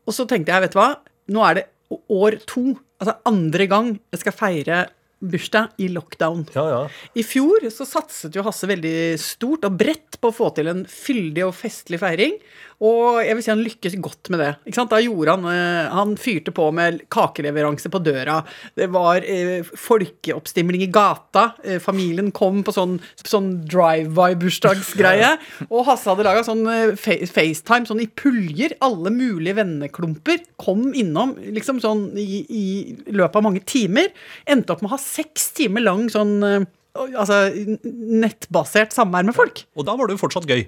og 0.07 0.15
så 0.15 0.25
tenkte 0.29 0.53
jeg, 0.53 0.63
vet 0.67 0.75
du 0.75 0.79
hva, 0.79 0.89
nå 1.33 1.43
er 1.45 1.59
det 1.59 1.65
år 2.13 2.37
to, 2.49 2.63
altså 3.01 3.15
andre 3.29 3.65
gang 3.69 3.91
jeg 4.13 4.21
skal 4.23 4.35
feire 4.37 4.79
bursdag 5.19 5.75
i 5.77 5.89
lockdown. 5.91 6.45
Ja, 6.55 6.65
ja. 6.69 6.81
I 7.13 7.23
fjor 7.27 7.65
så 7.73 7.87
satset 7.87 8.35
jo 8.35 8.43
Hasse 8.45 8.69
veldig 8.69 9.19
stort 9.21 9.67
og 9.67 9.77
bredt 9.79 10.19
på 10.21 10.31
å 10.31 10.35
få 10.35 10.49
til 10.57 10.71
en 10.71 10.85
fyldig 10.89 11.45
og 11.47 11.55
festlig 11.57 11.99
feiring. 12.01 12.37
Og 12.79 13.19
jeg 13.25 13.35
vil 13.35 13.43
si 13.43 13.51
han 13.51 13.63
lykkes 13.63 13.97
godt 13.99 14.29
med 14.31 14.39
det. 14.39 14.51
Da 14.89 14.99
gjorde 15.03 15.33
han 15.35 15.47
eh, 15.51 15.89
Han 15.91 16.13
fyrte 16.19 16.53
på 16.55 16.69
med 16.75 17.01
kakeleveranse 17.11 17.91
på 17.91 17.99
døra. 18.03 18.39
Det 18.79 18.87
var 18.93 19.25
eh, 19.27 19.67
folkeoppstimling 19.67 20.85
i 20.85 20.91
gata. 20.93 21.49
Eh, 21.63 21.81
familien 21.83 22.31
kom 22.35 22.63
på 22.63 22.73
sånn, 22.75 22.97
sånn 23.19 23.51
drive-by-bursdagsgreie. 23.69 25.33
Og 25.67 25.85
Hasse 25.89 26.07
hadde 26.11 26.27
laga 26.27 26.45
sånn 26.47 26.63
eh, 26.71 26.95
FaceTime 26.95 27.89
sånn 27.89 28.03
i 28.05 28.07
puljer. 28.07 28.77
Alle 28.85 29.11
mulige 29.11 29.59
venneklumper 29.59 30.45
kom 30.61 30.89
innom 30.95 31.35
liksom 31.51 31.83
sånn 31.83 32.07
i, 32.19 32.45
i 32.47 32.65
løpet 33.11 33.41
av 33.41 33.47
mange 33.49 33.65
timer. 33.67 34.13
Endte 34.47 34.75
opp 34.75 34.85
med 34.85 34.93
å 34.93 34.95
ha 34.95 35.03
seks 35.03 35.51
timer 35.59 35.83
lang 35.83 36.07
sånn 36.11 36.37
eh, 36.47 36.61
Altså 36.99 37.53
nettbasert 37.85 38.91
samvær 38.91 39.23
med 39.27 39.35
folk. 39.37 39.61
Og 39.77 39.85
da 39.87 39.93
var 39.95 40.09
det 40.09 40.15
jo 40.17 40.23
fortsatt 40.23 40.47
gøy. 40.49 40.65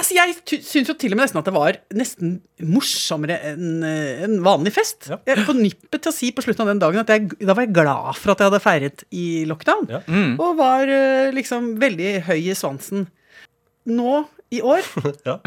Altså, 0.00 0.16
jeg 0.16 0.62
syns 0.64 0.88
jo 0.88 0.94
til 0.96 1.12
og 1.12 1.18
med 1.18 1.26
nesten 1.26 1.40
at 1.42 1.48
det 1.48 1.52
var 1.52 1.76
nesten 1.92 2.30
morsommere 2.64 3.36
enn 3.50 3.82
eh, 3.84 4.22
en 4.24 4.38
vanlig 4.44 4.72
fest. 4.72 5.10
Ja. 5.12 5.18
Jeg 5.28 5.36
er 5.36 5.48
på 5.48 5.56
nippet 5.58 6.00
til 6.00 6.12
å 6.12 6.16
si 6.16 6.30
på 6.32 6.44
slutten 6.44 6.64
av 6.64 6.70
den 6.72 6.80
dagen 6.80 7.02
at 7.02 7.12
jeg, 7.12 7.26
da 7.36 7.52
var 7.56 7.66
jeg 7.66 7.74
glad 7.76 8.16
for 8.16 8.32
at 8.32 8.40
jeg 8.40 8.48
hadde 8.50 8.62
feiret 8.64 9.04
i 9.12 9.26
lockdown. 9.50 9.90
Ja. 9.92 10.00
Og 10.40 10.56
var 10.60 10.88
eh, 10.88 11.28
liksom 11.36 11.74
veldig 11.82 12.14
høy 12.30 12.38
i 12.40 12.56
svansen. 12.56 13.06
Nå 13.90 14.22
i 14.50 14.62
år 14.64 14.88
Ja. 15.28 15.38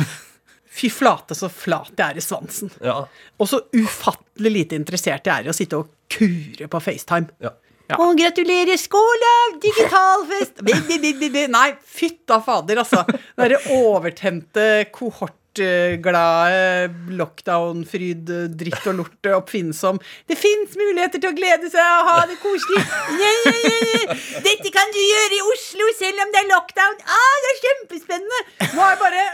Fy 0.73 0.89
flate, 0.89 1.35
så 1.37 1.51
flat 1.53 1.91
jeg 1.93 2.05
er 2.15 2.17
i 2.17 2.23
svansen. 2.23 2.71
Ja. 2.81 3.03
Og 3.37 3.49
så 3.49 3.59
ufattelig 3.77 4.53
lite 4.55 4.77
interessert 4.79 5.27
jeg 5.29 5.33
er 5.43 5.49
i 5.49 5.51
å 5.51 5.53
sitte 5.53 5.81
og 5.81 5.91
kure 6.13 6.65
på 6.69 6.81
FaceTime. 6.81 7.29
Ja. 7.43 7.51
Ja. 7.93 7.99
Å, 8.01 8.09
gratulerer, 8.17 8.77
skål, 8.79 9.21
da! 9.21 9.33
Digitalfest! 9.61 10.63
Bi, 10.65 10.73
bi, 10.89 11.13
bi. 11.29 11.45
Nei, 11.51 11.69
fytta 11.77 12.39
fader, 12.41 12.81
altså. 12.81 13.03
Den 13.05 13.19
derre 13.37 13.59
overtente 13.75 14.65
kohortglade 14.95 16.89
lockdown-fryd, 17.19 18.31
dritt 18.57 18.89
og 18.89 18.97
lort 19.03 19.29
oppfinnsom. 19.37 20.01
Det 20.25 20.39
fins 20.39 20.73
muligheter 20.79 21.21
til 21.21 21.29
å 21.29 21.37
glede 21.37 21.69
seg 21.69 21.85
og 21.99 22.09
ha 22.09 22.17
det 22.31 22.39
koselig. 22.41 22.81
Ja, 23.21 23.31
ja, 23.45 23.53
ja. 23.61 24.17
Dette 24.47 24.73
kan 24.73 24.89
du 24.95 25.01
gjøre 25.03 25.37
i 25.37 25.43
Oslo 25.53 25.93
selv 25.99 26.25
om 26.25 26.33
det 26.33 26.41
er 26.41 26.49
lockdown. 26.49 26.97
Ah, 27.05 27.35
det 27.45 27.53
er 27.53 27.61
kjempespennende! 27.67 28.41
Nå 28.73 28.87
er 28.87 28.95
jeg 28.95 29.01
bare 29.05 29.25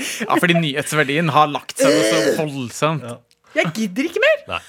Ja, 0.00 0.32
fordi 0.40 0.54
nyhetsverdien 0.64 1.28
har 1.34 1.50
lagt 1.52 1.76
seg 1.76 1.92
noe 1.92 2.08
så 2.08 2.46
voldsomt. 2.46 3.04
Jeg 3.52 3.74
gidder 3.76 4.08
ikke 4.08 4.22
mer. 4.24 4.46
Nei. 4.54 4.62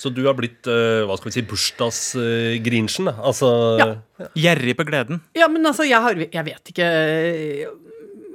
Så 0.00 0.08
du 0.16 0.22
har 0.24 0.32
blitt 0.38 0.64
uh, 0.70 1.02
hva 1.04 1.18
skal 1.20 1.28
vi 1.28 1.34
si, 1.36 1.42
bursdagsgrinchen? 1.50 3.10
altså 3.20 3.50
Ja. 3.80 3.88
Gjerrig 4.36 4.72
på 4.78 4.86
gleden. 4.88 5.20
Ja, 5.36 5.48
men 5.52 5.66
altså, 5.68 5.84
jeg, 5.88 6.00
har, 6.00 6.16
jeg 6.16 6.44
vet 6.46 6.70
ikke 6.72 6.86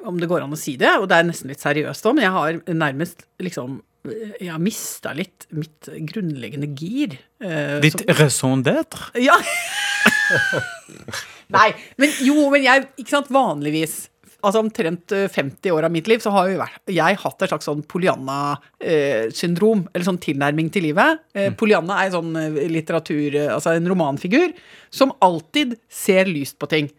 om 0.05 0.19
det 0.21 0.29
går 0.29 0.45
an 0.45 0.53
å 0.53 0.59
si 0.61 0.75
det, 0.77 0.91
og 1.01 1.07
det 1.09 1.17
er 1.17 1.25
nesten 1.31 1.49
litt 1.49 1.63
seriøst 1.63 2.05
òg, 2.05 2.13
men 2.19 2.27
jeg 2.27 2.35
har 2.35 2.59
nærmest 2.69 3.25
liksom 3.41 3.79
Jeg 4.05 4.51
har 4.53 4.61
mista 4.61 5.15
litt 5.17 5.47
mitt 5.49 5.89
grunnleggende 6.11 6.69
gir. 6.77 7.15
eh, 7.41 7.79
Ditt 7.81 7.97
som- 7.97 8.13
raison 8.19 8.61
d'être? 8.61 9.09
Ja. 9.17 9.33
Nei, 11.55 11.69
men 12.01 12.13
jo, 12.25 12.47
men 12.53 12.63
jeg 12.65 12.87
Ikke 13.01 13.13
sant, 13.15 13.29
vanligvis 13.33 14.05
Altså 14.45 14.61
omtrent 14.61 15.11
eh, 15.15 15.25
50 15.31 15.73
år 15.73 15.87
av 15.87 15.93
mitt 15.93 16.07
liv 16.09 16.21
så 16.21 16.31
har 16.35 16.49
jo 16.51 16.59
vært, 16.61 16.81
jeg 16.93 17.17
hatt 17.21 17.41
et 17.41 17.51
slags 17.51 17.65
sånn 17.69 17.81
Polianna-syndrom, 17.89 19.85
eller 19.91 20.05
sånn 20.05 20.21
tilnærming 20.21 20.69
til 20.73 20.85
livet. 20.89 21.23
Eh, 21.33 21.49
Polianna 21.57 21.97
er 22.01 22.11
en 22.11 22.17
sånn 22.19 22.33
eh, 22.39 22.59
litteratur, 22.71 23.29
eh, 23.33 23.53
altså 23.55 23.69
en 23.73 23.89
romanfigur, 23.89 24.53
som 24.95 25.11
alltid 25.23 25.75
ser 25.91 26.29
lyst 26.29 26.57
på 26.59 26.69
ting. 26.71 26.89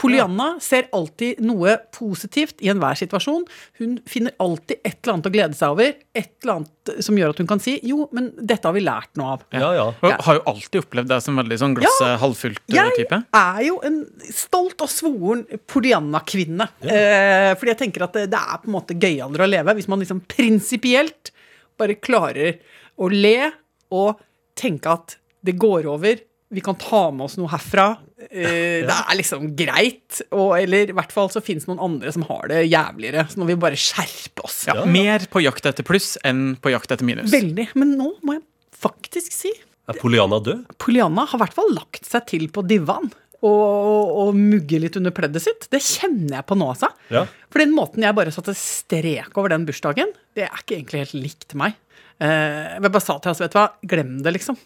Polianna 0.00 0.58
ser 0.60 0.88
alltid 0.92 1.40
noe 1.44 1.76
positivt 1.96 2.60
i 2.64 2.68
enhver 2.72 2.96
situasjon. 2.98 3.44
Hun 3.80 3.94
finner 4.08 4.34
alltid 4.42 4.82
et 4.84 4.98
eller 4.98 5.14
annet 5.14 5.28
å 5.28 5.32
glede 5.32 5.56
seg 5.56 5.74
over, 5.74 5.94
et 6.12 6.32
eller 6.42 6.58
annet 6.58 7.04
som 7.06 7.16
gjør 7.16 7.32
at 7.32 7.40
hun 7.40 7.48
kan 7.48 7.62
si 7.62 7.78
'jo, 7.82 8.08
men 8.12 8.30
dette 8.36 8.68
har 8.68 8.76
vi 8.76 8.84
lært 8.84 9.16
noe 9.16 9.36
av'. 9.36 9.46
Ja, 9.56 9.72
ja. 9.76 9.86
Hun 10.00 10.16
har 10.26 10.40
jo 10.40 10.42
alltid 10.52 10.80
opplevd 10.84 11.08
deg 11.08 11.22
som 11.22 11.40
veldig 11.40 11.58
sånn 11.58 11.76
glasset 11.78 12.08
ja, 12.08 12.18
halvfullt-type. 12.20 13.20
Jeg 13.32 13.42
er 13.42 13.62
jo 13.68 13.78
en 13.84 13.98
stolt 14.28 14.84
og 14.84 14.90
svoren 14.92 15.46
Polianna-kvinne. 15.66 16.68
Eh, 16.82 17.52
fordi 17.56 17.72
jeg 17.72 17.80
tenker 17.86 18.04
at 18.04 18.12
det, 18.12 18.28
det 18.32 18.40
er 18.40 18.60
på 18.60 18.68
en 18.68 18.76
måte 18.76 18.98
gøyaldere 18.98 19.46
å 19.46 19.52
leve 19.52 19.76
hvis 19.78 19.88
man 19.88 20.00
liksom 20.02 20.24
prinsipielt 20.28 21.32
bare 21.80 21.96
klarer 21.96 22.60
å 23.00 23.08
le 23.08 23.52
og 23.92 24.20
tenke 24.58 24.92
at 24.92 25.16
det 25.42 25.56
går 25.58 25.88
over. 25.90 26.20
Vi 26.52 26.60
kan 26.64 26.76
ta 26.76 27.06
med 27.14 27.24
oss 27.26 27.38
noe 27.40 27.48
herfra. 27.48 27.86
Eh, 28.28 28.84
Det 28.84 28.92
er 28.98 29.16
liksom 29.18 29.50
greit. 29.56 30.20
Og, 30.30 30.52
eller 30.58 30.92
i 30.92 30.96
hvert 30.96 31.12
fall 31.14 31.30
så 31.32 31.40
det 31.40 31.64
noen 31.70 31.80
andre 31.80 32.12
som 32.12 32.26
har 32.28 32.50
det 32.52 32.62
jævligere. 32.68 33.24
Så 33.32 33.40
nå 33.40 33.46
må 33.46 33.54
vi 33.54 33.60
bare 33.64 33.78
skjerpe 33.80 34.44
oss. 34.44 34.58
Ja, 34.68 34.76
mer 34.84 35.24
på 35.32 35.40
jakt 35.44 35.66
etter 35.70 35.86
pluss 35.86 36.14
enn 36.28 36.52
på 36.60 36.74
jakt 36.74 36.92
etter 36.92 37.08
minus. 37.08 37.32
Veldig. 37.32 37.70
Men 37.80 37.96
nå 37.98 38.12
må 38.22 38.36
jeg 38.36 38.44
faktisk 38.82 39.32
si 39.36 39.52
Er 39.88 39.96
Poliana 39.98 40.38
død? 40.44 40.66
Polianna 40.82 41.24
har 41.26 41.38
i 41.38 41.42
hvert 41.42 41.56
fall 41.56 41.72
lagt 41.74 42.06
seg 42.06 42.26
til 42.30 42.46
på 42.54 42.62
divan 42.68 43.08
og, 43.42 43.48
og, 43.48 44.10
og 44.22 44.36
mugger 44.38 44.84
litt 44.84 44.96
under 45.00 45.10
pleddet 45.14 45.42
sitt. 45.42 45.64
Det 45.72 45.80
kjenner 45.82 46.36
jeg 46.38 46.46
på 46.46 46.54
nå, 46.58 46.68
altså. 46.74 46.92
Ja. 47.10 47.24
For 47.50 47.58
den 47.64 47.72
måten 47.74 48.04
jeg 48.06 48.14
bare 48.14 48.30
satte 48.34 48.54
strek 48.54 49.34
over 49.40 49.50
den 49.50 49.64
bursdagen, 49.66 50.12
det 50.38 50.44
er 50.46 50.60
ikke 50.62 50.76
egentlig 50.78 51.02
helt 51.02 51.16
likt 51.18 51.56
meg. 51.58 51.74
Eh, 52.22 52.76
jeg 52.78 52.92
bare 52.92 53.02
sa 53.02 53.16
til 53.18 53.32
oss, 53.32 53.40
vet 53.42 53.56
du 53.56 53.58
hva, 53.58 53.66
glem 53.90 54.20
det, 54.22 54.36
liksom. 54.38 54.60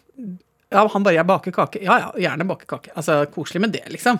Ja, 0.74 0.82
han 0.90 1.02
bare 1.06 1.14
'jeg 1.14 1.26
baker 1.26 1.52
kake'. 1.52 1.82
Ja 1.82 1.98
ja, 1.98 2.12
gjerne 2.18 2.46
bake 2.46 2.66
kake. 2.66 2.90
Altså, 2.96 3.24
koselig 3.30 3.60
med 3.60 3.72
det, 3.72 3.84
liksom. 3.88 4.18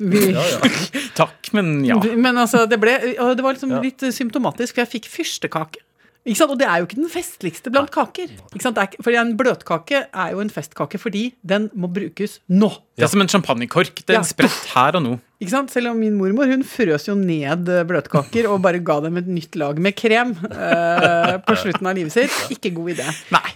Ja, 0.00 0.42
ja, 0.42 0.70
Takk, 1.20 1.52
men 1.52 1.84
ja. 1.84 1.94
Men 2.02 2.36
altså, 2.36 2.66
det 2.66 2.80
ble 2.80 2.96
og 3.22 3.36
Det 3.36 3.44
var 3.44 3.54
liksom 3.54 3.70
litt 3.82 4.02
symptomatisk, 4.12 4.74
for 4.74 4.82
jeg 4.82 4.90
fikk 4.96 5.06
fyrstekake. 5.06 5.78
Ikke 6.26 6.40
sant? 6.40 6.50
Og 6.50 6.58
det 6.58 6.66
er 6.66 6.80
jo 6.82 6.88
ikke 6.88 6.98
den 6.98 7.10
festligste 7.12 7.70
blant 7.70 7.92
kaker. 7.94 8.32
Ikke 8.50 8.64
sant? 8.64 8.80
Fordi 8.98 9.18
en 9.20 9.36
bløtkake 9.38 10.00
er 10.10 10.32
jo 10.34 10.40
en 10.42 10.50
festkake 10.50 10.98
fordi 10.98 11.28
den 11.46 11.68
må 11.78 11.86
brukes 11.92 12.40
nå. 12.50 12.72
Det 12.98 13.04
er 13.06 13.12
som 13.12 13.22
en 13.22 13.30
champagnekork. 13.30 14.02
Den 14.08 14.18
Ja. 14.18 14.22
spredt 14.26 14.66
her 14.74 14.96
og 14.98 15.02
nå. 15.04 15.14
Ikke 15.40 15.52
sant? 15.52 15.70
Selv 15.70 15.90
om 15.92 15.98
min 16.00 16.16
mormor 16.18 16.48
hun 16.48 16.64
frøs 16.64 17.06
jo 17.08 17.14
ned 17.14 17.68
eh, 17.68 17.82
bløtkaker 17.86 18.48
og 18.50 18.62
bare 18.64 18.80
ga 18.82 18.98
dem 19.04 19.18
et 19.20 19.28
nytt 19.28 19.54
lag 19.60 19.78
med 19.78 19.94
krem 19.94 20.32
eh, 20.32 21.36
på 21.46 21.56
slutten 21.60 21.86
av 21.86 21.94
livet 21.98 22.14
sitt. 22.14 22.32
Ikke 22.56 22.72
god 22.74 22.94
idé. 22.96 23.06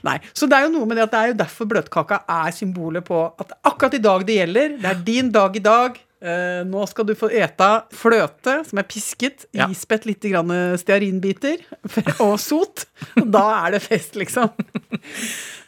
Nei. 0.06 0.18
Så 0.36 0.46
det 0.46 0.58
er 0.58 0.68
jo 0.68 0.74
noe 0.76 0.86
med 0.86 1.00
det 1.00 1.08
at 1.08 1.14
det 1.16 1.20
er 1.24 1.32
jo 1.32 1.38
derfor 1.40 1.70
bløtkaka 1.72 2.20
er 2.28 2.52
symbolet 2.54 3.04
på 3.08 3.24
at 3.40 3.56
akkurat 3.64 3.96
i 3.96 4.02
dag 4.04 4.26
det 4.28 4.36
gjelder. 4.42 4.78
Det 4.78 4.92
er 4.92 5.02
din 5.08 5.32
dag 5.34 5.56
i 5.56 5.64
dag. 5.64 5.98
Eh, 6.20 6.60
nå 6.68 6.82
skal 6.90 7.06
du 7.08 7.14
få 7.16 7.30
ete 7.32 7.68
fløte 7.96 8.58
som 8.68 8.78
er 8.82 8.84
pisket, 8.88 9.46
Ja. 9.56 9.68
ispett 9.72 10.04
litt 10.04 10.20
grann 10.28 10.50
stearinbiter 10.76 11.62
og 12.26 12.34
sot. 12.42 12.84
Da 13.16 13.44
er 13.66 13.76
det 13.78 13.82
fest, 13.86 14.18
liksom. 14.20 14.50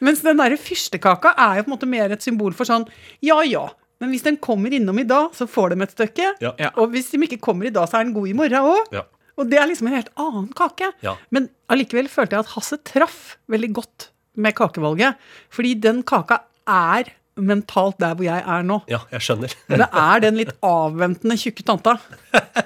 Mens 0.04 0.20
den 0.24 0.36
derre 0.40 0.58
fyrstekaka 0.60 1.32
er 1.38 1.60
jo 1.60 1.64
på 1.64 1.70
en 1.72 1.76
måte 1.76 1.88
mer 1.88 2.12
et 2.12 2.24
symbol 2.24 2.52
for 2.56 2.68
sånn 2.68 2.84
ja 3.24 3.38
ja. 3.48 3.68
Men 4.02 4.10
hvis 4.10 4.24
den 4.26 4.36
kommer 4.42 4.72
innom 4.74 4.98
i 4.98 5.06
dag, 5.06 5.30
så 5.38 5.46
får 5.46 5.72
de 5.76 5.84
et 5.86 5.92
stykke. 5.94 6.28
Ja. 6.42 6.50
Ja. 6.58 6.72
Og 6.82 6.90
hvis 6.90 7.12
de 7.14 7.20
ikke 7.22 7.38
kommer 7.40 7.68
i 7.68 7.72
dag, 7.74 7.86
så 7.88 8.00
er 8.00 8.08
den 8.08 8.14
god 8.16 8.28
i 8.32 8.34
morgen 8.34 8.66
òg. 8.66 8.88
Ja. 8.96 9.04
Og 9.38 9.46
det 9.48 9.60
er 9.62 9.68
liksom 9.70 9.86
en 9.88 9.94
helt 9.94 10.10
annen 10.18 10.48
kake. 10.58 10.88
Ja. 11.06 11.14
Men 11.30 11.46
allikevel 11.70 12.10
følte 12.10 12.34
jeg 12.34 12.42
at 12.44 12.50
Hasse 12.56 12.80
traff 12.84 13.36
veldig 13.48 13.70
godt 13.78 14.08
med 14.42 14.56
kakevalget. 14.58 15.16
Fordi 15.54 15.76
den 15.86 16.02
kaka 16.02 16.40
er 16.66 17.12
mentalt 17.40 17.96
der 18.02 18.14
hvor 18.18 18.24
jeg 18.26 18.42
er 18.44 18.62
nå. 18.68 18.80
ja, 18.90 18.98
jeg 19.12 19.20
skjønner. 19.24 19.54
Det 19.68 19.88
er 19.88 20.20
den 20.24 20.36
litt 20.36 20.52
avventende 20.62 21.36
tjukke 21.40 21.64
tanta 21.64 21.96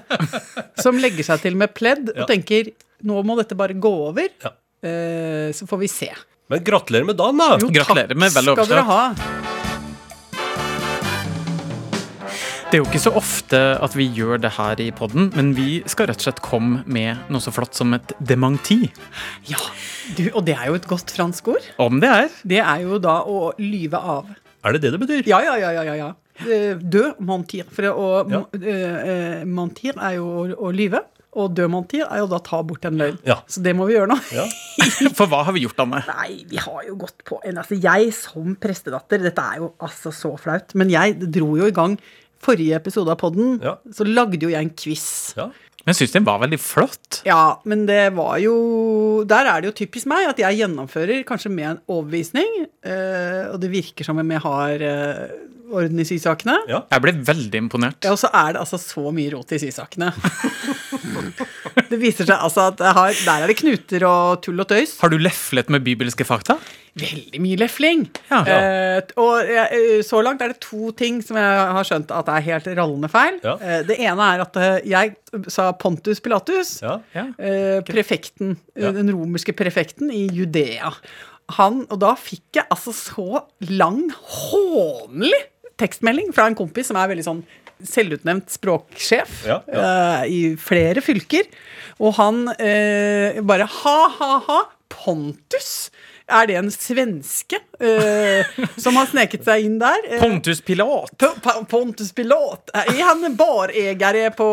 som 0.83 0.99
legger 0.99 1.25
seg 1.29 1.45
til 1.45 1.57
med 1.59 1.75
pledd 1.77 2.11
og 2.11 2.23
Ja. 2.25 2.27
tenker 2.31 2.73
nå 3.07 3.21
må 3.29 3.37
dette 3.39 3.55
bare 3.59 3.75
gå 3.79 3.93
over, 4.09 4.27
Ja. 4.43 4.51
eh, 4.83 5.53
så 5.55 5.67
får 5.69 5.79
vi 5.85 5.87
se. 5.93 6.11
Men 6.49 6.63
gratulerer 6.65 7.05
med 7.07 7.17
dagen, 7.19 7.39
da! 7.39 7.57
Jo, 7.61 7.69
Gratulerer 7.75 8.09
takk 8.15 8.19
med 8.23 8.33
vel 8.33 8.53
skal 8.55 8.67
dere 8.71 8.85
ha. 8.87 9.03
Det 12.67 12.75
er 12.75 12.83
jo 12.83 12.87
ikke 12.91 12.99
så 13.01 13.13
ofte 13.15 13.59
at 13.81 13.95
vi 13.95 14.09
gjør 14.11 14.41
det 14.43 14.51
her 14.57 14.81
i 14.83 14.89
podden, 14.91 15.29
men 15.39 15.53
vi 15.55 15.83
skal 15.87 16.09
rett 16.11 16.19
og 16.19 16.25
slett 16.27 16.41
komme 16.43 16.81
med 16.91 17.29
noe 17.31 17.41
så 17.45 17.53
flott 17.55 17.79
som 17.79 17.95
et 17.95 18.11
dementi. 18.19 18.89
Ja, 19.47 19.61
du, 20.19 20.25
og 20.35 20.43
det 20.49 20.57
er 20.59 20.73
jo 20.73 20.75
et 20.81 20.89
godt 20.91 21.15
fransk 21.15 21.53
ord. 21.55 21.69
Om 21.79 22.01
det 22.03 22.11
er. 22.11 22.35
Det 22.43 22.59
er 22.59 22.83
jo 22.83 22.99
da 22.99 23.21
å 23.23 23.53
lyve 23.63 24.01
av. 24.03 24.33
Er 24.67 24.75
det 24.77 24.83
det 24.83 24.95
det 24.97 25.01
betyr? 25.03 25.29
Ja, 25.31 25.39
ja, 25.45 25.57
ja, 25.63 25.71
ja, 25.79 25.95
ja, 25.95 26.13
Død 26.37 26.53
Eh, 26.53 26.75
Dø 26.77 27.03
mentir. 27.25 27.65
For 27.73 27.87
å 27.89 28.09
Ja. 28.31 28.43
eh, 28.61 28.97
eh, 29.41 29.45
mentir 29.49 29.95
er 29.97 30.17
jo 30.19 30.27
å, 30.27 30.43
å 30.69 30.73
lyve. 30.75 31.01
Og 31.37 31.53
død 31.55 31.71
mentir 31.71 32.05
er 32.09 32.19
jo 32.23 32.27
da 32.29 32.39
ta 32.41 32.63
bort 32.65 32.85
en 32.89 32.97
løgn. 32.97 33.19
Ja. 33.25 33.39
Så 33.49 33.63
det 33.63 33.75
må 33.77 33.87
vi 33.89 33.95
gjøre 33.95 34.09
nå. 34.09 34.17
Ja. 34.33 34.45
For 35.19 35.29
hva 35.29 35.43
har 35.45 35.53
vi 35.53 35.65
gjort, 35.67 35.79
Anne? 35.85 36.03
Nei, 36.09 36.45
vi 36.49 36.57
har 36.61 36.83
jo 36.89 36.97
gått 36.97 37.25
på 37.29 37.41
en 37.45 37.59
Altså, 37.61 37.77
jeg 37.81 38.13
som 38.17 38.55
prestedatter 38.57 39.21
Dette 39.25 39.45
er 39.45 39.61
jo 39.61 39.73
altså 39.85 40.13
så 40.17 40.33
flaut. 40.41 40.73
Men 40.75 40.93
jeg 40.93 41.19
dro 41.33 41.55
jo 41.61 41.69
i 41.69 41.75
gang 41.77 41.99
forrige 42.43 42.77
episode 42.81 43.13
av 43.13 43.21
podden. 43.21 43.59
Ja. 43.65 43.77
Så 43.93 44.05
lagde 44.09 44.41
jo 44.41 44.53
jeg 44.53 44.61
en 44.65 44.73
quiz. 44.77 45.35
Men 45.87 45.95
jeg 45.95 46.01
syns 46.01 46.17
den 46.17 46.25
var 46.27 46.41
veldig 46.43 46.59
flott. 46.59 47.21
Ja, 47.29 47.61
men 47.63 47.85
det 47.87 48.09
var 48.17 48.41
jo 48.43 48.57
Der 49.31 49.47
er 49.47 49.63
det 49.63 49.71
jo 49.71 49.77
typisk 49.85 50.09
meg 50.11 50.27
at 50.33 50.41
jeg 50.43 50.59
gjennomfører 50.59 51.23
kanskje 51.29 51.53
med 51.55 51.69
en 51.71 51.83
overbevisning. 51.87 52.67
eh, 52.83 53.45
og 53.53 53.61
det 53.63 53.71
virker 53.71 54.05
som 54.05 54.19
om 54.19 54.31
jeg 54.35 54.43
har 54.43 54.83
eh, 54.83 55.29
orden 55.73 55.99
i 56.03 56.07
sysakene. 56.07 56.55
Ja. 56.71 56.83
Jeg 56.93 57.03
ble 57.05 57.13
veldig 57.27 57.61
imponert. 57.65 57.99
Ja, 58.07 58.13
og 58.15 58.21
så 58.21 58.31
er 58.33 58.55
det 58.57 58.63
altså 58.63 58.79
så 58.83 59.11
mye 59.15 59.33
rot 59.35 59.53
i 59.57 59.59
sysakene. 59.63 60.13
det 61.91 61.99
viser 62.01 62.27
seg 62.29 62.37
altså 62.37 62.69
at 62.71 62.83
har, 62.97 63.15
der 63.27 63.45
er 63.45 63.51
det 63.53 63.59
knuter 63.61 64.05
og 64.09 64.43
tull 64.45 64.63
og 64.63 64.69
tøys. 64.71 64.97
Har 65.03 65.13
du 65.13 65.19
leflet 65.21 65.71
med 65.73 65.85
bibelske 65.87 66.27
fakta? 66.27 66.59
Veldig 66.97 67.41
mye 67.45 67.59
lefling. 67.61 68.07
Ja. 68.31 68.39
Eh, 68.49 69.11
og 69.21 69.51
eh, 69.53 69.99
så 70.07 70.23
langt 70.25 70.41
er 70.41 70.55
det 70.55 70.61
to 70.65 70.91
ting 70.97 71.19
som 71.25 71.37
jeg 71.37 71.67
har 71.77 71.85
skjønt 71.89 72.15
at 72.17 72.31
er 72.33 72.47
helt 72.47 72.71
rallende 72.79 73.11
feil. 73.13 73.37
Ja. 73.45 73.57
Eh, 73.61 73.83
det 73.91 73.99
ene 74.01 74.31
er 74.33 74.45
at 74.47 74.57
eh, 74.63 74.79
jeg 74.89 75.17
sa 75.53 75.69
Pontus 75.77 76.23
Pilatus. 76.25 76.79
Ja. 76.85 76.99
Ja. 77.17 77.27
eh, 77.37 77.81
prefekten, 77.87 78.57
eh, 78.77 78.87
Ja. 78.87 78.95
den 78.97 79.13
romerske 79.13 79.53
prefekten 79.57 80.09
i 80.15 80.25
Judea. 80.33 80.95
Han, 81.61 81.85
og 81.95 82.01
da 82.03 82.15
fikk 82.19 82.57
jeg 82.59 82.67
altså 82.75 82.91
så 82.97 83.43
lang, 83.71 84.01
hånlig 84.11 85.37
tekstmelding 85.81 86.33
fra 86.37 86.49
en 86.49 86.57
kompis 86.59 86.91
som 86.91 86.99
er 87.01 87.11
veldig 87.13 87.27
sånn 87.27 87.43
selvutnevnt 87.85 88.49
språksjef 88.55 89.43
Ja, 89.49 89.59
eh, 89.69 90.23
i 90.33 90.41
flere 90.61 91.03
fylker. 91.05 91.49
Og 92.01 92.17
han 92.19 92.47
uh, 92.49 93.43
bare 93.45 93.69
ha-ha-ha, 93.69 94.61
Pontus? 94.93 95.91
Er 96.27 96.47
det 96.51 96.57
en 96.59 96.71
svenske 96.75 97.61
uh, 97.79 98.65
som 98.83 98.97
har 98.99 99.07
sneket 99.07 99.45
seg 99.47 99.63
inn 99.69 99.77
der? 99.79 100.01
Eh, 100.11 100.19
Pontus 100.19 100.59
Pilat. 100.67 101.13
P- 101.23 101.29
P- 101.45 101.61
Pontus 101.71 102.09
Pilat. 102.17 102.73
Er 102.75 102.99
han 103.07 103.23
bareier 103.39 103.95
barägare 103.95 104.31
på, 104.35 104.49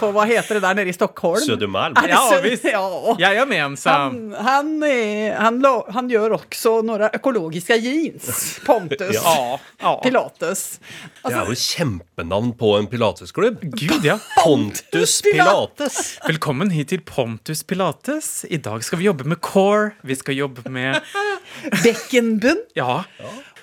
på, 0.00 0.08
hva 0.16 0.24
heter 0.26 0.58
det 0.58 0.62
der 0.64 0.78
nede 0.80 0.90
i 0.90 0.96
Stockholm? 0.96 1.38
Södermalm. 1.44 1.94
Er 2.02 2.10
Ja, 2.10 2.24
visst. 2.42 2.66
Ja. 2.66 3.14
Jajamensan. 3.20 4.32
Han, 4.34 4.82
han, 4.82 5.62
han, 5.62 5.62
han 5.94 6.10
gjør 6.10 6.34
også 6.40 6.74
noen 6.86 7.06
økologiske 7.12 7.78
jeans, 7.78 8.58
Pontus 8.66 9.14
Ja. 9.14 9.36
ja. 9.78 9.94
Pilatus. 10.02 10.64
Det 10.82 11.22
Altså, 11.22 11.38
er 11.38 11.52
jo 11.52 11.58
kjempenavn 11.62 12.50
på 12.58 12.72
en 12.80 12.90
pilatesklubb. 12.90 13.62
Gud, 13.78 14.02
ja. 14.04 14.18
Pontus 14.42 15.20
Pilates. 15.22 16.00
Velkommen 16.26 16.74
hit 16.74 16.90
til 16.90 17.06
Pontus 17.06 17.62
Pilates. 17.62 18.42
I 18.50 18.58
dag 18.58 18.82
skal 18.82 18.98
vi 18.98 19.06
jobbe 19.06 19.28
med 19.30 19.38
core. 19.44 19.92
Vi 20.02 20.18
skal 20.18 20.40
jobbe 20.42 20.66
med 20.66 20.98
Beckenbunn. 21.84 22.60
Ja. 22.78 23.02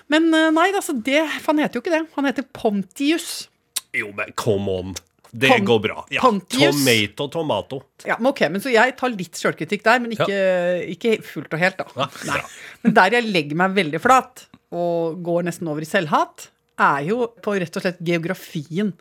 Men 0.09 0.29
eh, 0.33 0.49
nei, 0.55 0.69
altså, 0.73 0.95
det, 1.05 1.21
han 1.45 1.61
heter 1.61 1.79
jo 1.79 1.83
ikke 1.85 1.93
det. 1.93 2.03
Han 2.15 2.27
heter 2.29 2.45
Pontius. 2.55 3.47
Jo, 3.95 4.11
men 4.17 4.33
come 4.37 4.73
on. 4.81 4.95
Det 5.29 5.49
Pon- 5.51 5.65
går 5.67 5.79
bra. 5.83 6.03
Ja. 6.09 6.23
Pontius. 6.25 6.77
Tomato, 6.79 7.27
tomato. 7.29 7.81
Ja, 8.07 8.15
men 8.17 8.31
ok, 8.31 8.41
men 8.49 8.61
Så 8.63 8.71
jeg 8.73 8.95
tar 8.97 9.11
litt 9.13 9.37
sjølkritikk 9.37 9.83
der, 9.85 9.99
men 10.01 10.15
ikke, 10.15 10.39
ikke 10.95 11.17
fullt 11.25 11.53
og 11.53 11.61
helt. 11.61 11.77
da. 11.83 11.85
Ja, 11.99 12.07
Nei. 12.31 12.39
Men 12.85 12.95
der 12.97 13.17
jeg 13.19 13.27
legger 13.29 13.59
meg 13.61 13.75
veldig 13.77 14.01
flat, 14.01 14.47
og 14.73 15.21
går 15.25 15.45
nesten 15.49 15.69
over 15.69 15.85
i 15.85 15.89
selvhat, 15.89 16.47
er 16.79 17.03
jo 17.09 17.27
på 17.43 17.53
rett 17.59 17.75
og 17.77 17.83
slett 17.83 17.97
geografien 18.07 18.93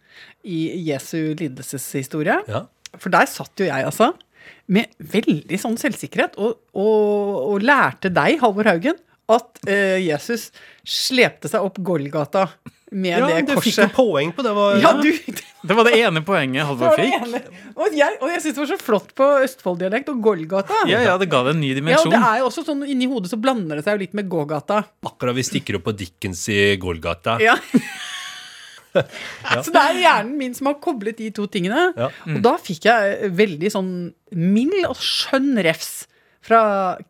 i 0.45 0.61
Jesu 0.90 1.33
lidelseshistorie. 1.38 2.40
Ja. 2.50 2.64
For 2.99 3.12
der 3.12 3.28
satt 3.31 3.61
jo 3.61 3.69
jeg, 3.69 3.85
altså, 3.88 4.11
med 4.69 4.95
veldig 4.99 5.59
sånn 5.61 5.76
selvsikkerhet, 5.81 6.38
og, 6.38 6.59
og, 6.76 7.37
og 7.55 7.62
lærte 7.67 8.11
deg, 8.12 8.40
Halvor 8.43 8.69
Haugen, 8.71 8.99
at 9.28 9.61
uh, 9.69 9.99
Jesus 10.00 10.49
slepte 10.88 11.50
seg 11.52 11.61
opp 11.67 11.76
Golgata 11.85 12.47
med 12.88 13.19
Ja, 13.19 13.26
det 13.28 13.43
du 13.45 13.59
fikk 13.61 13.75
jo 13.76 13.85
korset. 13.85 13.93
poeng 13.93 14.31
på 14.33 14.40
det. 14.47 14.52
Var, 14.57 14.78
Ja, 14.81 14.95
du 14.97 15.11
Det 15.69 15.75
var 15.76 15.85
det 15.85 15.99
ene 15.99 16.23
poenget 16.25 16.64
Halvor 16.64 16.95
fikk. 16.97 17.50
Og 17.76 17.93
jeg, 17.93 18.14
og 18.23 18.31
jeg 18.33 18.40
syns 18.40 18.55
det 18.57 18.62
var 18.62 18.71
så 18.71 18.78
flott 18.81 19.11
på 19.19 19.26
Østfold-dialekt 19.45 20.09
og 20.14 20.23
Golgata. 20.25 20.78
Ja, 20.88 21.02
ja, 21.05 21.19
det 21.21 21.28
ga 21.28 21.43
det 21.45 21.52
en 21.57 21.61
ny 21.61 21.75
dimensjon. 21.76 22.09
Ja, 22.14 22.21
og 22.21 22.25
det 22.25 22.31
er 22.31 22.40
jo 22.40 22.47
også 22.49 22.64
sånn 22.71 22.87
Inni 22.88 23.11
hodet 23.11 23.28
så 23.35 23.37
blander 23.43 23.76
det 23.76 23.85
seg 23.85 23.99
jo 23.99 24.05
litt 24.07 24.17
med 24.17 24.31
gågata. 24.33 24.81
Akkurat 25.05 25.37
vi 25.37 25.45
stikker 25.45 25.76
opp 25.76 25.90
på 25.90 25.97
Dickens 25.99 26.47
i 26.55 26.78
Golgata. 26.81 27.37
Ja. 27.45 27.59
Så 28.95 29.73
det 29.75 29.83
er 29.83 30.00
hjernen 30.02 30.37
min 30.40 30.54
som 30.57 30.71
har 30.71 30.78
koblet 30.83 31.18
de 31.21 31.30
to 31.35 31.47
tingene. 31.50 31.90
Ja. 31.99 32.11
Og 32.35 32.40
da 32.45 32.54
fikk 32.62 32.88
jeg 32.88 33.33
veldig 33.38 33.73
sånn 33.75 33.92
mild 34.37 34.78
og 34.88 34.99
skjønn 35.02 35.59
refs 35.66 36.07
fra 36.45 36.61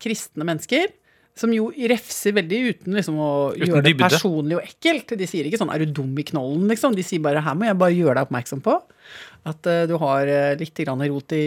kristne 0.02 0.46
mennesker. 0.48 0.90
Som 1.38 1.52
jo 1.54 1.68
refser 1.70 2.34
veldig 2.34 2.58
uten 2.72 2.96
liksom 2.98 3.14
å 3.22 3.30
Uten 3.54 3.68
gjøre 3.68 3.82
det 3.84 3.92
dybde. 3.92 4.08
personlig 4.10 4.56
og 4.58 4.64
ekkelt. 4.66 5.16
De 5.20 5.26
sier 5.30 5.46
ikke 5.46 5.60
sånn 5.60 5.70
'er 5.72 5.84
du 5.86 5.92
dum 6.00 6.16
i 6.18 6.24
knollen', 6.26 6.66
liksom. 6.68 6.94
De 6.98 7.02
sier 7.06 7.22
bare 7.22 7.40
'her 7.40 7.54
må 7.54 7.64
jeg 7.68 7.78
bare 7.78 7.94
gjøre 7.94 8.14
deg 8.18 8.26
oppmerksom 8.26 8.60
på'. 8.60 8.80
At 9.46 9.64
uh, 9.70 9.86
du 9.86 9.96
har 9.96 10.26
uh, 10.26 10.54
litt 10.58 10.74
grann 10.74 11.00
rot 11.00 11.32
i, 11.32 11.38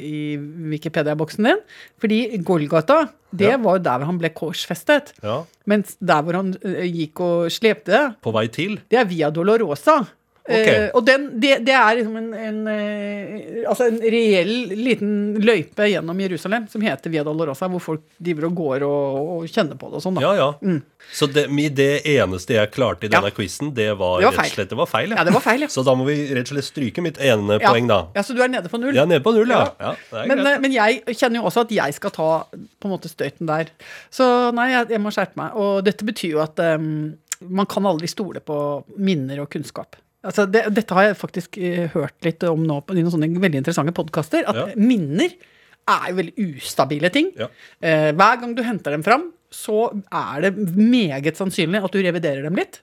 i 0.00 0.36
Wikipedia-boksen 0.72 1.44
din. 1.44 1.60
Fordi 2.00 2.38
Golgata, 2.42 3.10
det 3.36 3.50
Ja. 3.52 3.56
var 3.58 3.76
jo 3.78 3.82
der 3.84 4.04
han 4.08 4.18
ble 4.18 4.30
korsfestet. 4.30 5.12
Ja, 5.22 5.44
Mens 5.66 5.96
der 6.00 6.22
hvor 6.24 6.34
han 6.34 6.54
uh, 6.64 6.82
gikk 6.88 7.20
og 7.20 7.50
slepte, 7.52 8.16
På 8.22 8.32
vei 8.32 8.48
til. 8.48 8.80
det 8.90 8.98
er 8.98 9.04
Via 9.04 9.30
Dolorosa. 9.30 10.08
Ok. 10.44 10.66
Eh, 10.68 10.90
og 10.92 11.06
den, 11.06 11.22
det, 11.40 11.54
det 11.64 11.72
er 11.72 11.94
liksom 11.96 12.16
en, 12.20 12.26
en, 12.36 12.56
eh, 12.68 13.62
altså 13.64 13.86
en 13.88 13.96
reell 14.12 14.50
liten 14.76 15.12
løype 15.40 15.86
gjennom 15.88 16.18
Jerusalem 16.20 16.66
som 16.68 16.84
heter 16.84 17.08
Via 17.14 17.22
Dolorosa, 17.24 17.64
hvor 17.72 17.80
folk 17.80 18.02
driver 18.20 18.50
og 18.50 18.58
går 18.58 18.84
og, 18.84 19.22
og 19.38 19.46
kjenner 19.48 19.78
på 19.80 19.88
det 19.88 20.00
og 20.00 20.04
sånn. 20.04 20.20
Ja, 20.20 20.34
Ja, 20.36 20.50
Mm. 20.64 20.82
Så 21.12 21.26
det, 21.28 21.46
det 21.76 22.06
eneste 22.08 22.54
jeg 22.56 22.70
klarte 22.72 23.04
i 23.04 23.10
denne. 23.12 23.28
Ja. 23.28 23.36
quizen, 23.36 23.74
det 23.76 23.90
var, 24.00 24.20
Det 24.20 24.28
var 24.30 24.36
rett 24.38 24.52
og 24.52 24.56
slett 24.56 24.70
det 24.72 24.78
var 24.78 24.88
feil. 24.88 25.12
Ja, 25.12 25.24
det 25.24 25.34
var 25.34 25.44
feil, 25.44 25.64
ja. 25.64 25.68
Så 25.74 25.84
da 25.84 25.92
må 25.96 26.06
vi 26.08 26.14
rett 26.32 26.48
og 26.48 26.54
slett 26.56 26.68
stryke 26.68 27.04
mitt 27.04 27.20
ene 27.20 27.58
Ja. 27.60 27.72
poeng, 27.72 27.88
da. 27.88 27.98
Ja, 28.16 28.22
Så 28.24 28.36
du 28.36 28.40
er 28.44 28.48
nede 28.52 28.72
på 28.72 28.80
null? 28.80 28.94
Jeg 28.96 29.04
er 29.04 29.10
nede 29.10 29.24
på 29.24 29.34
null, 29.36 29.52
ja. 29.52 29.94
Men, 30.24 30.40
eh, 30.44 30.60
men 30.64 30.72
jeg 30.72 31.02
kjenner 31.12 31.40
jo 31.42 31.48
også 31.50 31.66
at 31.66 31.74
jeg 31.76 31.96
skal 31.98 32.14
ta 32.16 32.30
på 32.52 32.88
en 32.88 32.94
måte 32.94 33.12
støyten 33.12 33.48
der. 33.48 33.72
Så 34.12 34.28
nei, 34.56 34.70
jeg, 34.72 34.92
jeg 34.96 35.04
må 35.04 35.12
skjerpe 35.12 35.40
meg. 35.40 35.56
Og 35.60 35.84
dette 35.84 36.08
betyr 36.08 36.36
jo 36.38 36.40
at 36.44 36.64
um, 36.76 37.14
man 37.44 37.68
kan 37.68 37.84
aldri 37.88 38.08
stole 38.10 38.40
på 38.44 38.56
minner 38.96 39.44
og 39.44 39.52
kunnskap. 39.52 39.96
Altså 40.24 40.46
det, 40.50 40.64
dette 40.74 40.96
har 40.96 41.10
jeg 41.10 41.18
faktisk 41.20 41.58
eh, 41.60 41.86
hørt 41.94 42.16
litt 42.24 42.42
om 42.48 42.62
nå 42.66 42.80
på 42.86 42.96
i 42.96 43.02
noen 43.02 43.12
sånne 43.12 43.28
veldig 43.42 43.60
interessante 43.62 43.92
podkaster. 43.96 44.46
At 44.48 44.56
Ja. 44.56 44.66
minner 44.76 45.30
er 45.84 46.04
jo 46.10 46.16
veldig 46.22 46.34
ustabile 46.56 47.10
ting. 47.12 47.30
Ja. 47.36 47.50
Eh, 47.84 48.10
hver 48.16 48.40
gang 48.40 48.54
du 48.56 48.62
henter 48.64 48.94
dem 48.96 49.02
fram, 49.04 49.26
så 49.54 49.84
er 50.10 50.40
det 50.48 50.56
meget 50.74 51.36
sannsynlig 51.38 51.78
at 51.84 51.92
du 51.94 52.00
reviderer 52.02 52.42
dem 52.42 52.56
litt. 52.58 52.80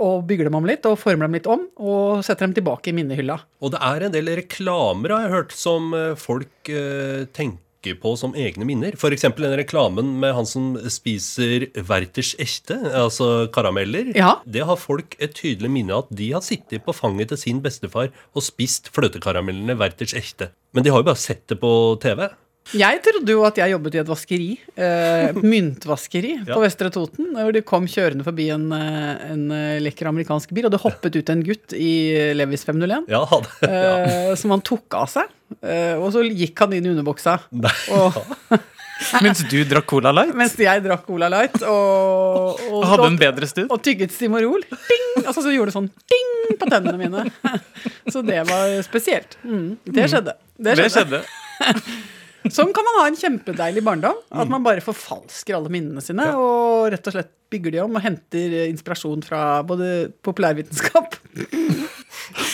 Og 0.00 0.22
bygger 0.30 0.48
dem 0.48 0.54
om 0.54 0.64
litt, 0.64 0.86
og 0.88 0.94
former 1.02 1.26
dem 1.26 1.34
litt 1.36 1.46
om, 1.50 1.66
og 1.76 2.22
setter 2.24 2.46
dem 2.46 2.54
tilbake 2.56 2.88
i 2.88 2.94
minnehylla. 2.96 3.36
Og 3.60 3.74
det 3.74 3.82
er 3.84 4.06
en 4.06 4.14
del 4.14 4.30
reklamer, 4.38 5.12
har 5.12 5.26
jeg 5.26 5.34
hørt, 5.34 5.52
som 5.52 5.92
eh, 5.92 6.14
folk 6.16 6.70
eh, 6.72 7.26
tenker 7.36 7.60
på 8.02 8.16
som 8.18 8.32
egne 8.34 8.64
minner. 8.66 8.96
F.eks. 8.96 9.22
den 9.36 9.56
reklamen 9.60 10.14
med 10.20 10.34
han 10.34 10.46
som 10.46 10.72
spiser 10.90 11.68
Werthers 11.86 12.34
echte, 12.42 12.74
altså 12.90 13.48
karameller. 13.54 14.10
Ja. 14.16 14.38
Det 14.46 14.64
har 14.66 14.76
folk 14.80 15.14
et 15.22 15.34
tydelig 15.38 15.70
minne 15.70 15.94
av 15.94 16.06
at 16.06 16.16
de 16.16 16.32
har 16.32 16.42
sittet 16.42 16.82
på 16.86 16.94
fanget 16.96 17.28
til 17.28 17.38
sin 17.38 17.60
bestefar 17.62 18.10
og 18.34 18.42
spist 18.42 18.88
fløtekaramellene 18.96 19.76
Werthers 19.78 20.14
echte. 20.18 20.50
Men 20.74 20.82
de 20.84 20.90
har 20.90 20.98
jo 21.04 21.10
bare 21.12 21.20
sett 21.20 21.46
det 21.48 21.60
på 21.62 21.70
TV. 22.02 22.26
Jeg 22.74 22.98
trodde 22.98 23.30
jo 23.30 23.44
at 23.46 23.54
jeg 23.60 23.70
jobbet 23.70 23.94
i 23.94 23.98
et 24.00 24.08
vaskeri, 24.10 24.48
eh, 24.74 25.36
myntvaskeri, 25.52 26.32
Ja. 26.48 26.54
på 26.56 26.64
Vestre 26.64 26.90
Toten. 26.90 27.28
Hvor 27.36 27.52
de 27.54 27.62
kom 27.62 27.86
kjørende 27.86 28.26
forbi 28.26 28.48
en, 28.50 28.66
eh, 28.74 29.30
en 29.30 29.44
eh, 29.54 29.76
lekker 29.84 30.08
amerikansk 30.10 30.50
bil, 30.56 30.66
og 30.66 30.74
det 30.74 30.80
hoppet 30.82 31.14
ut 31.14 31.30
en 31.30 31.44
gutt 31.46 31.76
i 31.78 32.34
Levis 32.34 32.66
501. 32.66 33.06
Ja, 33.12 33.22
det, 33.62 33.70
eh, 33.70 34.34
som 34.34 34.50
han 34.56 34.64
tok 34.66 34.98
av 34.98 35.06
seg. 35.14 35.30
Eh, 35.62 35.94
og 35.98 36.08
så 36.14 36.22
gikk 36.26 36.58
han 36.64 36.72
inn 36.76 36.86
i 36.88 36.90
underbuksa. 36.94 37.36
Nei. 37.54 37.74
Og, 37.96 38.16
Mens 39.22 39.42
du 39.44 39.58
drakk 39.68 39.84
Cola 39.90 40.08
Light 40.16 40.30
mens 40.32 40.54
jeg 40.56 40.80
drakk 40.80 41.02
Cola 41.04 41.26
Light 41.28 41.58
og, 41.68 42.56
og, 42.56 42.62
og 42.78 42.84
hadde 42.88 43.08
en 43.10 43.18
bedre 43.20 43.44
stund. 43.50 43.68
og 43.74 43.82
tygget 43.84 44.14
Stimorol. 44.14 44.62
Ding! 44.70 45.04
Altså, 45.26 45.42
så 45.44 45.52
gjorde 45.52 45.68
det 45.68 45.74
sånn 45.76 45.90
ding 46.08 46.56
på 46.56 46.68
tennene 46.70 46.96
mine. 46.96 47.26
Så 48.12 48.22
det 48.24 48.38
var 48.48 48.72
spesielt. 48.86 49.36
Mm, 49.44 49.74
det 49.84 50.08
skjedde. 50.08 50.36
Det 50.56 50.78
Det 50.80 50.88
skjedde. 50.94 51.20
skjedde. 51.20 51.84
Sånn 52.56 52.72
kan 52.72 52.86
man 52.88 53.00
ha 53.02 53.04
en 53.10 53.16
kjempedeilig 53.20 53.82
barndom. 53.84 54.16
Mm. 54.30 54.40
At 54.46 54.50
man 54.54 54.64
bare 54.64 54.80
forfalsker 54.84 55.58
alle 55.58 55.72
minnene 55.76 56.00
sine 56.04 56.30
og 56.38 56.88
rett 56.94 57.08
og 57.10 57.16
slett 57.18 57.32
bygger 57.52 57.76
de 57.76 57.84
om 57.84 57.98
og 57.98 58.04
henter 58.06 58.54
inspirasjon 58.70 59.20
fra 59.26 59.60
både 59.66 60.08
populærvitenskap 60.24 61.18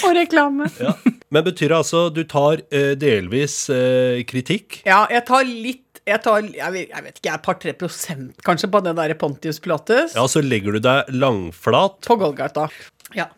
og 0.02 0.14
reklame. 0.18 0.66
ja. 0.82 0.96
Men 1.32 1.46
betyr 1.46 1.72
det 1.72 1.78
altså 1.80 2.02
du 2.12 2.22
tar 2.28 2.60
eh, 2.74 2.92
delvis 3.00 3.64
eh, 3.72 4.20
kritikk? 4.28 4.82
Ja, 4.88 5.06
jeg 5.12 5.24
tar 5.28 5.48
litt 5.48 5.88
jeg 6.02 6.18
tar, 6.24 6.42
jeg 6.42 6.74
vet, 6.74 6.88
jeg 6.90 7.04
vet 7.04 7.18
ikke, 7.20 7.30
et 7.30 7.44
par-tre 7.46 7.72
prosent 7.78 8.40
kanskje 8.42 8.66
på 8.72 8.80
det 8.82 8.96
der 8.98 9.12
Pontius 9.20 9.60
Pilates. 9.62 10.16
Ja, 10.18 10.24
så 10.26 10.42
legger 10.42 10.74
du 10.74 10.80
deg 10.82 11.12
langflat. 11.14 12.00
På 12.08 12.16
Golgata. 12.18 12.66
Ja. 13.14 13.28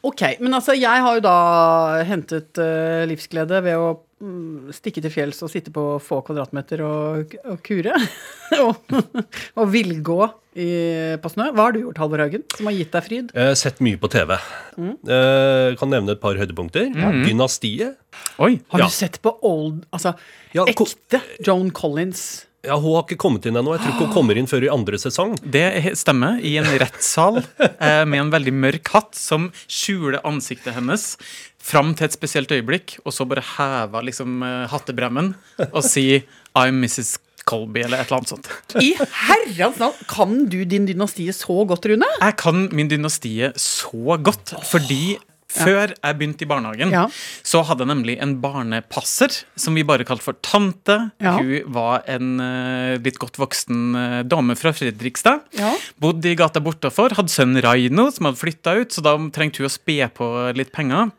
Ok, 0.00 0.22
men 0.40 0.56
altså, 0.56 0.72
jeg 0.78 1.04
har 1.04 1.18
jo 1.18 1.24
da 1.26 1.36
hentet 2.08 2.56
uh, 2.56 3.04
livsglede 3.10 3.60
ved 3.66 3.76
å 3.76 3.90
mm, 4.24 4.72
stikke 4.72 5.04
til 5.04 5.12
fjells 5.12 5.44
og 5.44 5.52
sitte 5.52 5.74
på 5.74 5.84
få 6.00 6.22
kvadratmeter 6.24 6.80
og, 6.88 7.36
og 7.52 7.60
kure. 7.66 7.92
og, 8.64 8.96
og 9.60 9.70
villgå 9.76 10.22
i, 10.56 10.68
på 11.20 11.30
snø. 11.32 11.50
Hva 11.52 11.66
har 11.68 11.76
du 11.76 11.82
gjort, 11.84 12.00
Halvor 12.00 12.22
Haugen, 12.24 12.42
som 12.56 12.66
har 12.70 12.76
gitt 12.78 12.90
deg 12.96 13.04
fryd? 13.06 13.30
Jeg 13.36 13.50
har 13.52 13.58
sett 13.60 13.82
mye 13.84 14.00
på 14.00 14.08
TV. 14.12 14.34
Mm. 14.80 14.94
Eh, 15.04 15.76
kan 15.80 15.92
nevne 15.92 16.16
et 16.16 16.22
par 16.22 16.38
høydepunkter. 16.40 16.88
Dynastiet. 17.26 17.96
Oi. 18.40 18.56
Har 18.72 18.80
Ja. 18.80 18.86
du 18.88 18.92
sett 18.96 19.20
på 19.22 19.36
old, 19.42 19.84
altså 19.92 20.14
Ja, 20.56 20.64
ekte 20.64 21.20
Joan 21.44 21.70
Collins? 21.70 22.46
Ja, 22.66 22.74
Hun 22.80 22.96
har 22.96 23.04
ikke 23.04 23.16
kommet 23.20 23.44
inn 23.46 23.54
ennå. 23.54 23.76
Jeg 23.76 23.84
tror 23.84 23.92
ikke 23.94 24.06
hun 24.08 24.14
kommer 24.16 24.36
inn 24.40 24.46
før 24.50 24.64
i 24.64 24.68
andre 24.72 24.98
sesong. 24.98 25.36
Det 25.44 25.94
stemmer. 25.94 26.40
I 26.42 26.56
en 26.58 26.66
rettssal 26.80 27.36
eh, 27.60 28.04
med 28.04 28.18
en 28.24 28.32
veldig 28.32 28.52
mørk 28.52 28.88
hatt 28.96 29.14
som 29.14 29.52
skjuler 29.68 30.18
ansiktet 30.26 30.74
hennes 30.74 31.16
fram 31.62 31.94
til 31.94 32.06
et 32.08 32.12
spesielt 32.16 32.50
øyeblikk, 32.50 32.98
og 33.04 33.12
så 33.14 33.26
bare 33.28 33.42
hever 33.56 34.02
liksom 34.08 34.42
eh, 34.42 34.66
hattebremmen 34.72 35.34
og 35.72 35.82
sier 35.86 36.22
I'm 36.56 36.80
Mrs. 36.82 37.18
Colby, 37.46 37.84
eller 37.86 38.02
et 38.02 38.10
eller 38.10 38.18
annet 38.22 38.32
sånt. 38.34 38.50
I 38.82 38.92
herrens 38.98 39.78
navn, 39.82 40.02
kan 40.10 40.36
du 40.50 40.58
din 40.68 40.88
dynastie 40.88 41.32
så 41.36 41.62
godt, 41.68 41.86
Rune? 41.90 42.08
Jeg 42.20 42.36
kan 42.42 42.66
min 42.74 42.90
dynastie 42.90 43.52
så 43.60 44.18
godt, 44.18 44.56
fordi 44.66 45.16
før 45.56 45.92
jeg 45.94 46.16
begynte 46.18 46.42
i 46.44 46.48
barnehagen, 46.50 46.90
Ja. 46.92 47.04
så 47.46 47.62
hadde 47.64 47.86
jeg 47.86 47.88
nemlig 47.94 48.16
en 48.20 48.34
barnepasser 48.42 49.32
som 49.56 49.78
vi 49.78 49.84
bare 49.86 50.04
kalte 50.04 50.26
for 50.26 50.36
tante. 50.44 50.96
Ja. 51.22 51.36
Hun 51.38 51.70
var 51.72 52.02
en 52.10 52.34
uh, 52.42 52.96
litt 53.00 53.16
godt 53.22 53.38
voksen 53.40 53.94
uh, 53.96 54.18
dame 54.26 54.56
fra 54.58 54.74
Fredrikstad. 54.76 55.46
Ja. 55.56 55.70
Bodde 56.02 56.32
i 56.34 56.36
gata 56.36 56.60
bortafor, 56.60 57.14
hadde 57.16 57.32
sønnen 57.32 57.62
Raino 57.64 58.08
som 58.12 58.28
hadde 58.28 58.42
flytta 58.42 58.74
ut, 58.82 58.92
så 58.92 59.06
da 59.06 59.14
trengte 59.32 59.62
hun 59.62 59.70
å 59.70 59.72
spe 59.72 59.96
på 60.18 60.28
litt 60.58 60.74
penger. 60.76 61.14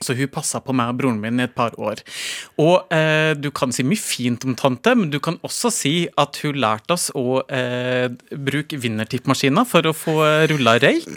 Så 0.00 0.16
hun 0.18 0.30
passa 0.32 0.62
på 0.64 0.74
meg 0.76 0.92
og 0.92 1.00
broren 1.00 1.20
min 1.22 1.40
i 1.40 1.46
et 1.46 1.56
par 1.56 1.76
år. 1.80 2.02
Og 2.60 2.90
eh, 2.94 3.32
du 3.38 3.50
kan 3.54 3.72
si 3.74 3.84
mye 3.86 4.00
fint 4.00 4.44
om 4.48 4.56
tante, 4.58 4.94
men 4.96 5.12
du 5.12 5.20
kan 5.22 5.38
også 5.46 5.72
si 5.74 5.94
at 6.20 6.40
hun 6.44 6.60
lærte 6.60 6.96
oss 6.96 7.10
å 7.16 7.42
eh, 7.46 8.08
bruke 8.32 8.80
vinnertippmaskiner 8.80 9.68
for 9.68 9.88
å 9.88 9.96
få 9.96 10.16
rulla 10.50 10.78
røyk. 10.82 11.08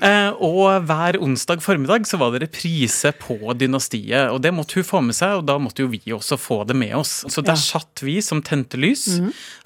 Eh, 0.00 0.30
og 0.40 0.86
hver 0.88 1.18
onsdag 1.20 1.60
formiddag 1.60 2.06
så 2.08 2.16
var 2.20 2.32
det 2.32 2.46
reprise 2.46 3.12
på 3.20 3.36
Dynastiet, 3.60 4.30
og 4.32 4.40
det 4.44 4.52
måtte 4.56 4.78
hun 4.78 4.86
få 4.86 5.02
med 5.04 5.16
seg, 5.16 5.40
og 5.40 5.46
da 5.48 5.58
måtte 5.60 5.84
jo 5.84 5.90
vi 5.92 6.00
også 6.16 6.38
få 6.40 6.62
det 6.68 6.76
med 6.78 6.94
oss. 6.96 7.20
Så 7.28 7.44
der 7.44 7.58
satt 7.60 8.00
vi 8.04 8.16
som 8.24 8.40
tente 8.44 8.80
lys, 8.80 9.06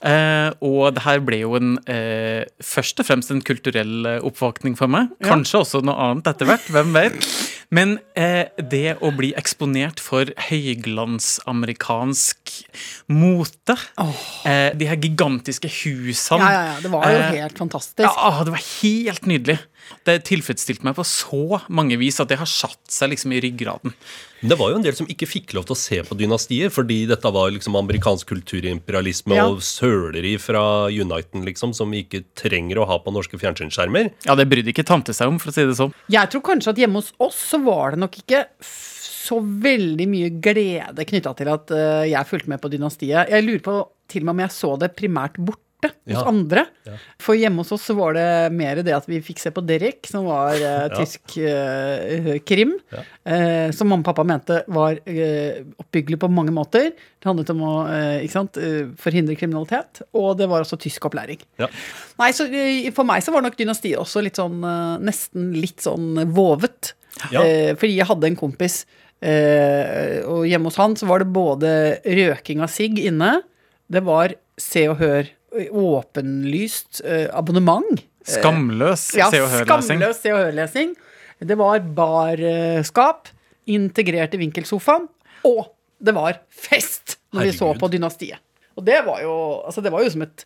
eh, 0.03 0.51
og 0.65 0.97
det 0.97 1.05
her 1.07 1.23
ble 1.25 1.43
jo 1.45 1.55
en 1.59 1.77
eh, 1.91 2.43
først 2.63 3.03
og 3.03 3.11
fremst 3.11 3.31
en 3.35 3.45
kulturell 3.47 4.11
eh, 4.11 4.23
oppvåkning 4.27 4.79
for 4.79 4.91
meg. 4.91 5.13
Kanskje 5.25 5.63
også 5.63 5.85
noe 5.87 6.11
annet 6.11 6.35
etter 6.35 6.51
hvert, 6.51 6.67
hvem 6.75 6.95
vet. 6.97 7.31
Men 7.71 7.99
eh, 8.17 8.47
det 8.59 8.97
å 9.01 9.11
bli 9.17 9.33
eksponert 9.39 10.01
for 10.03 10.25
høyglansamerikansk 10.51 12.65
mote, 13.13 13.77
eh, 14.45 14.75
de 14.77 14.87
her 14.91 14.97
gigantiske 15.01 15.69
husene 15.83 16.45
Ja, 16.45 16.51
ja, 16.53 16.65
ja. 16.75 16.81
Det 16.85 16.91
var 16.93 17.03
jo 17.11 17.17
Eh, 17.19 17.31
helt 17.41 17.59
fantastisk. 17.59 18.05
ja, 18.05 18.45
det 18.45 18.51
var 18.53 18.63
helt 18.83 19.27
nydelig. 19.27 19.59
Det 20.05 20.19
tilfredsstilte 20.29 20.85
meg 20.85 20.97
på 20.99 21.05
så 21.09 21.61
mange 21.73 21.97
vis 22.01 22.21
at 22.21 22.29
det 22.29 22.39
har 22.41 22.49
satt 22.51 22.81
seg 22.93 23.11
liksom 23.15 23.33
i 23.37 23.41
ryggraden. 23.45 23.95
Det 24.45 24.59
var 24.61 24.71
jo 24.75 24.77
en 24.77 24.85
del 24.85 24.93
som 24.97 25.07
ikke 25.09 25.29
fikk 25.29 25.55
lov 25.57 25.65
til 25.65 25.73
å 25.73 25.81
se 25.81 25.99
på 26.05 26.17
Dynastiet, 26.21 26.73
fordi 26.75 27.07
dette 27.09 27.31
var 27.33 27.49
liksom 27.55 27.77
amerikansk 27.81 28.29
kulturimperialisme 28.35 29.37
Ja. 29.39 29.47
og 29.49 29.63
søleri 29.65 30.35
fra 30.41 30.87
Uniten, 30.93 31.45
liksom, 31.49 31.73
som 31.75 31.91
vi 31.91 32.03
ikke 32.05 32.25
trenger 32.37 32.79
å 32.83 32.87
ha 32.91 32.99
på 33.01 33.13
norske 33.15 33.39
fjernsynsskjermer. 33.41 34.11
Ja, 34.29 34.35
det 34.37 34.49
brydde 34.51 34.73
ikke 34.75 34.85
tante 34.85 35.15
seg 35.17 35.29
om, 35.33 35.39
for 35.41 35.49
å 35.49 35.55
si 35.57 35.65
det 35.65 35.77
sånn. 35.79 35.95
Jeg 36.13 36.29
tror 36.31 36.43
kanskje 36.43 36.75
at 36.75 36.77
hjemme 36.85 37.01
hos 37.01 37.13
oss 37.19 37.41
så 37.55 37.63
var 37.65 37.93
det 37.97 38.03
nok 38.05 38.19
ikke 38.21 38.45
så 38.69 39.39
veldig 39.41 40.07
mye 40.11 40.29
glede 40.45 41.07
knytta 41.09 41.33
til 41.39 41.49
at 41.49 41.71
eh, 41.73 42.11
jeg 42.13 42.29
fulgte 42.29 42.49
med 42.53 42.61
på 42.61 42.69
Dynastiet. 42.69 43.31
Jeg 43.33 43.45
lurer 43.47 43.65
på 43.65 43.77
til 44.13 44.21
og 44.21 44.27
med 44.29 44.35
om 44.37 44.43
jeg 44.45 44.53
så 44.53 44.75
det 44.79 44.93
primært 44.99 45.39
borte 45.41 45.61
hos 45.93 46.15
Ja. 46.15 46.23
andre. 46.29 46.65
Ja. 46.87 46.97
For 47.21 47.39
hjemme 47.39 47.63
hos 47.63 47.73
oss 47.75 47.85
så 47.89 47.95
var 47.99 48.15
det 48.17 48.53
mer 48.53 48.81
det 48.85 48.95
at 48.97 49.07
vi 49.09 49.21
fikk 49.25 49.41
se 49.43 49.53
på 49.55 49.63
Derek, 49.67 50.07
som 50.11 50.27
var 50.29 50.57
uh, 50.61 50.89
tysk 50.97 51.37
uh, 51.39 52.39
krim. 52.47 52.75
Eh, 53.25 53.71
som 53.73 53.89
mamma 53.89 54.05
og 54.05 54.09
pappa 54.09 54.25
mente 54.29 54.63
var 54.69 54.99
oppbyggelig 55.01 56.19
på 56.21 56.31
mange 56.33 56.53
måter. 56.55 56.91
Det 56.93 57.29
handlet 57.29 57.53
om 57.55 57.63
å 57.65 57.75
sant, 58.29 58.59
forhindre 59.01 59.37
kriminalitet, 59.39 60.03
og 60.13 60.35
det 60.39 60.49
var 60.51 60.65
også 60.65 60.77
tysk 60.81 61.07
opplæring. 61.09 61.41
Ja. 61.61 61.71
Nei, 62.21 62.33
så 62.37 62.47
For 62.95 63.09
meg 63.09 63.25
så 63.25 63.33
var 63.33 63.45
nok 63.45 63.57
Dynastiet 63.57 63.97
også 64.01 64.21
litt 64.25 64.37
sånn 64.41 64.61
nesten 65.05 65.55
litt 65.57 65.81
sånn 65.85 66.21
vovet. 66.37 66.93
Fordi 67.31 67.95
jeg 67.97 68.09
hadde 68.11 68.29
en 68.29 68.39
kompis, 68.39 68.83
Uh, 69.25 70.21
og 70.29 70.43
hjemme 70.45 70.69
hos 70.69 70.77
han 70.77 70.97
så 71.01 71.07
var 71.09 71.23
det 71.23 71.33
både 71.33 71.71
røking 72.05 72.61
av 72.65 72.69
sigg 72.69 72.99
inne, 73.01 73.39
det 73.89 74.03
var 74.05 74.35
Se 74.61 74.83
og 74.91 74.99
Hør 75.01 75.31
åpenlyst 75.71 77.01
eh, 77.05 77.27
abonnement. 77.33 78.03
Skamløs 78.25 79.11
Ja, 79.19 79.29
Se 79.31 79.41
og 79.45 79.51
Hør-lesing. 79.53 79.99
skamløs 80.01 80.21
Se 80.23 80.33
og 80.33 80.41
Hør-lesing. 80.47 80.95
Det 81.45 81.57
var 81.61 81.81
barskap 81.97 83.29
integrert 83.69 84.35
i 84.37 84.41
vinkelsofaen, 84.41 85.09
og 85.45 85.67
det 86.05 86.15
var 86.17 86.39
fest 86.53 87.19
når 87.35 87.49
vi 87.51 87.57
så 87.57 87.73
på 87.81 87.89
Dynastiet. 87.93 88.41
Og 88.79 88.85
det 88.87 89.03
var 89.07 89.21
jo, 89.23 89.35
altså 89.67 89.83
det 89.85 89.93
var 89.93 90.03
jo 90.05 90.11
som 90.15 90.23
et 90.25 90.45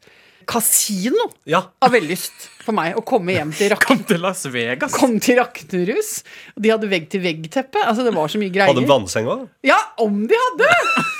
kasino 0.48 1.26
Ja. 1.48 1.60
av 1.84 1.92
vellyst 1.92 2.46
for 2.64 2.72
meg 2.76 2.96
å 2.96 3.02
komme 3.04 3.34
hjem 3.36 3.50
til 3.56 3.70
Rak 3.74 3.84
Kom 3.88 4.02
til 4.08 4.20
Las 4.24 4.46
Vegas. 4.52 4.94
Kom 4.96 5.18
til 5.20 5.36
Raknerus. 5.38 6.22
og 6.56 6.62
De 6.64 6.72
hadde 6.72 6.88
vegg-til-vegg-teppe. 6.90 7.82
Altså, 7.84 8.04
det 8.06 8.14
var 8.16 8.28
så 8.32 8.40
mye 8.40 8.52
greier. 8.54 8.70
Hadde 8.72 8.82
en 8.84 8.90
vannseng 8.90 9.28
òg? 9.28 9.46
Ja, 9.68 9.78
om 10.04 10.22
de 10.30 10.38
hadde! 10.44 10.70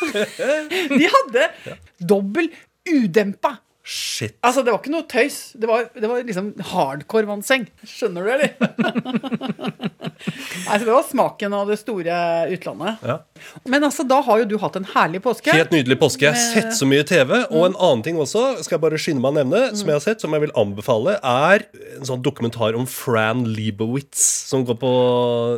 De 0.99 1.05
hadde 1.13 1.49
dobbel 2.01 2.49
udempa. 2.89 3.59
Shit. 3.89 4.35
Altså, 4.45 4.61
det 4.61 4.69
var 4.69 4.83
ikke 4.83 4.93
noe 4.93 5.07
tøys. 5.09 5.37
Det 5.57 5.69
var, 5.69 5.87
det 5.97 6.09
var 6.11 6.21
liksom 6.27 6.51
hardcore 6.75 7.25
vannseng. 7.31 7.63
Skjønner 7.89 8.27
du, 8.27 8.33
eller? 8.35 8.51
Nei, 10.67 10.75
så 10.75 10.83
det 10.83 10.93
var 10.93 11.07
smaken 11.09 11.57
av 11.57 11.71
det 11.73 11.79
store 11.81 12.19
utlandet. 12.53 13.01
Ja. 13.09 13.17
Men 13.65 13.87
altså, 13.89 14.05
da 14.05 14.19
har 14.27 14.43
jo 14.43 14.49
du 14.51 14.57
hatt 14.61 14.77
en 14.77 14.91
herlig 14.91 15.23
påske. 15.25 15.55
Helt 15.57 15.73
nydelig 15.73 15.97
påske. 16.03 16.27
Jeg 16.29 16.37
har 16.37 16.53
sett 16.59 16.77
så 16.77 16.89
mye 16.91 17.07
TV. 17.09 17.33
Og 17.49 17.65
en 17.71 17.79
annen 17.79 18.05
ting 18.05 18.21
også, 18.21 18.59
skal 18.61 18.77
jeg 18.77 18.85
bare 18.85 19.01
skynde 19.01 19.25
meg 19.25 19.33
å 19.33 19.39
nevne, 19.41 19.65
som 19.73 19.89
jeg 19.89 19.97
har 19.97 20.05
sett, 20.05 20.21
som 20.21 20.37
jeg 20.37 20.45
vil 20.45 20.53
anbefale, 20.61 21.17
er 21.25 21.65
en 21.97 22.11
sånn 22.11 22.21
dokumentar 22.27 22.77
om 22.77 22.85
Fran 22.85 23.47
Lebowitz, 23.49 24.21
som 24.53 24.69
går 24.69 24.83
på 24.85 24.93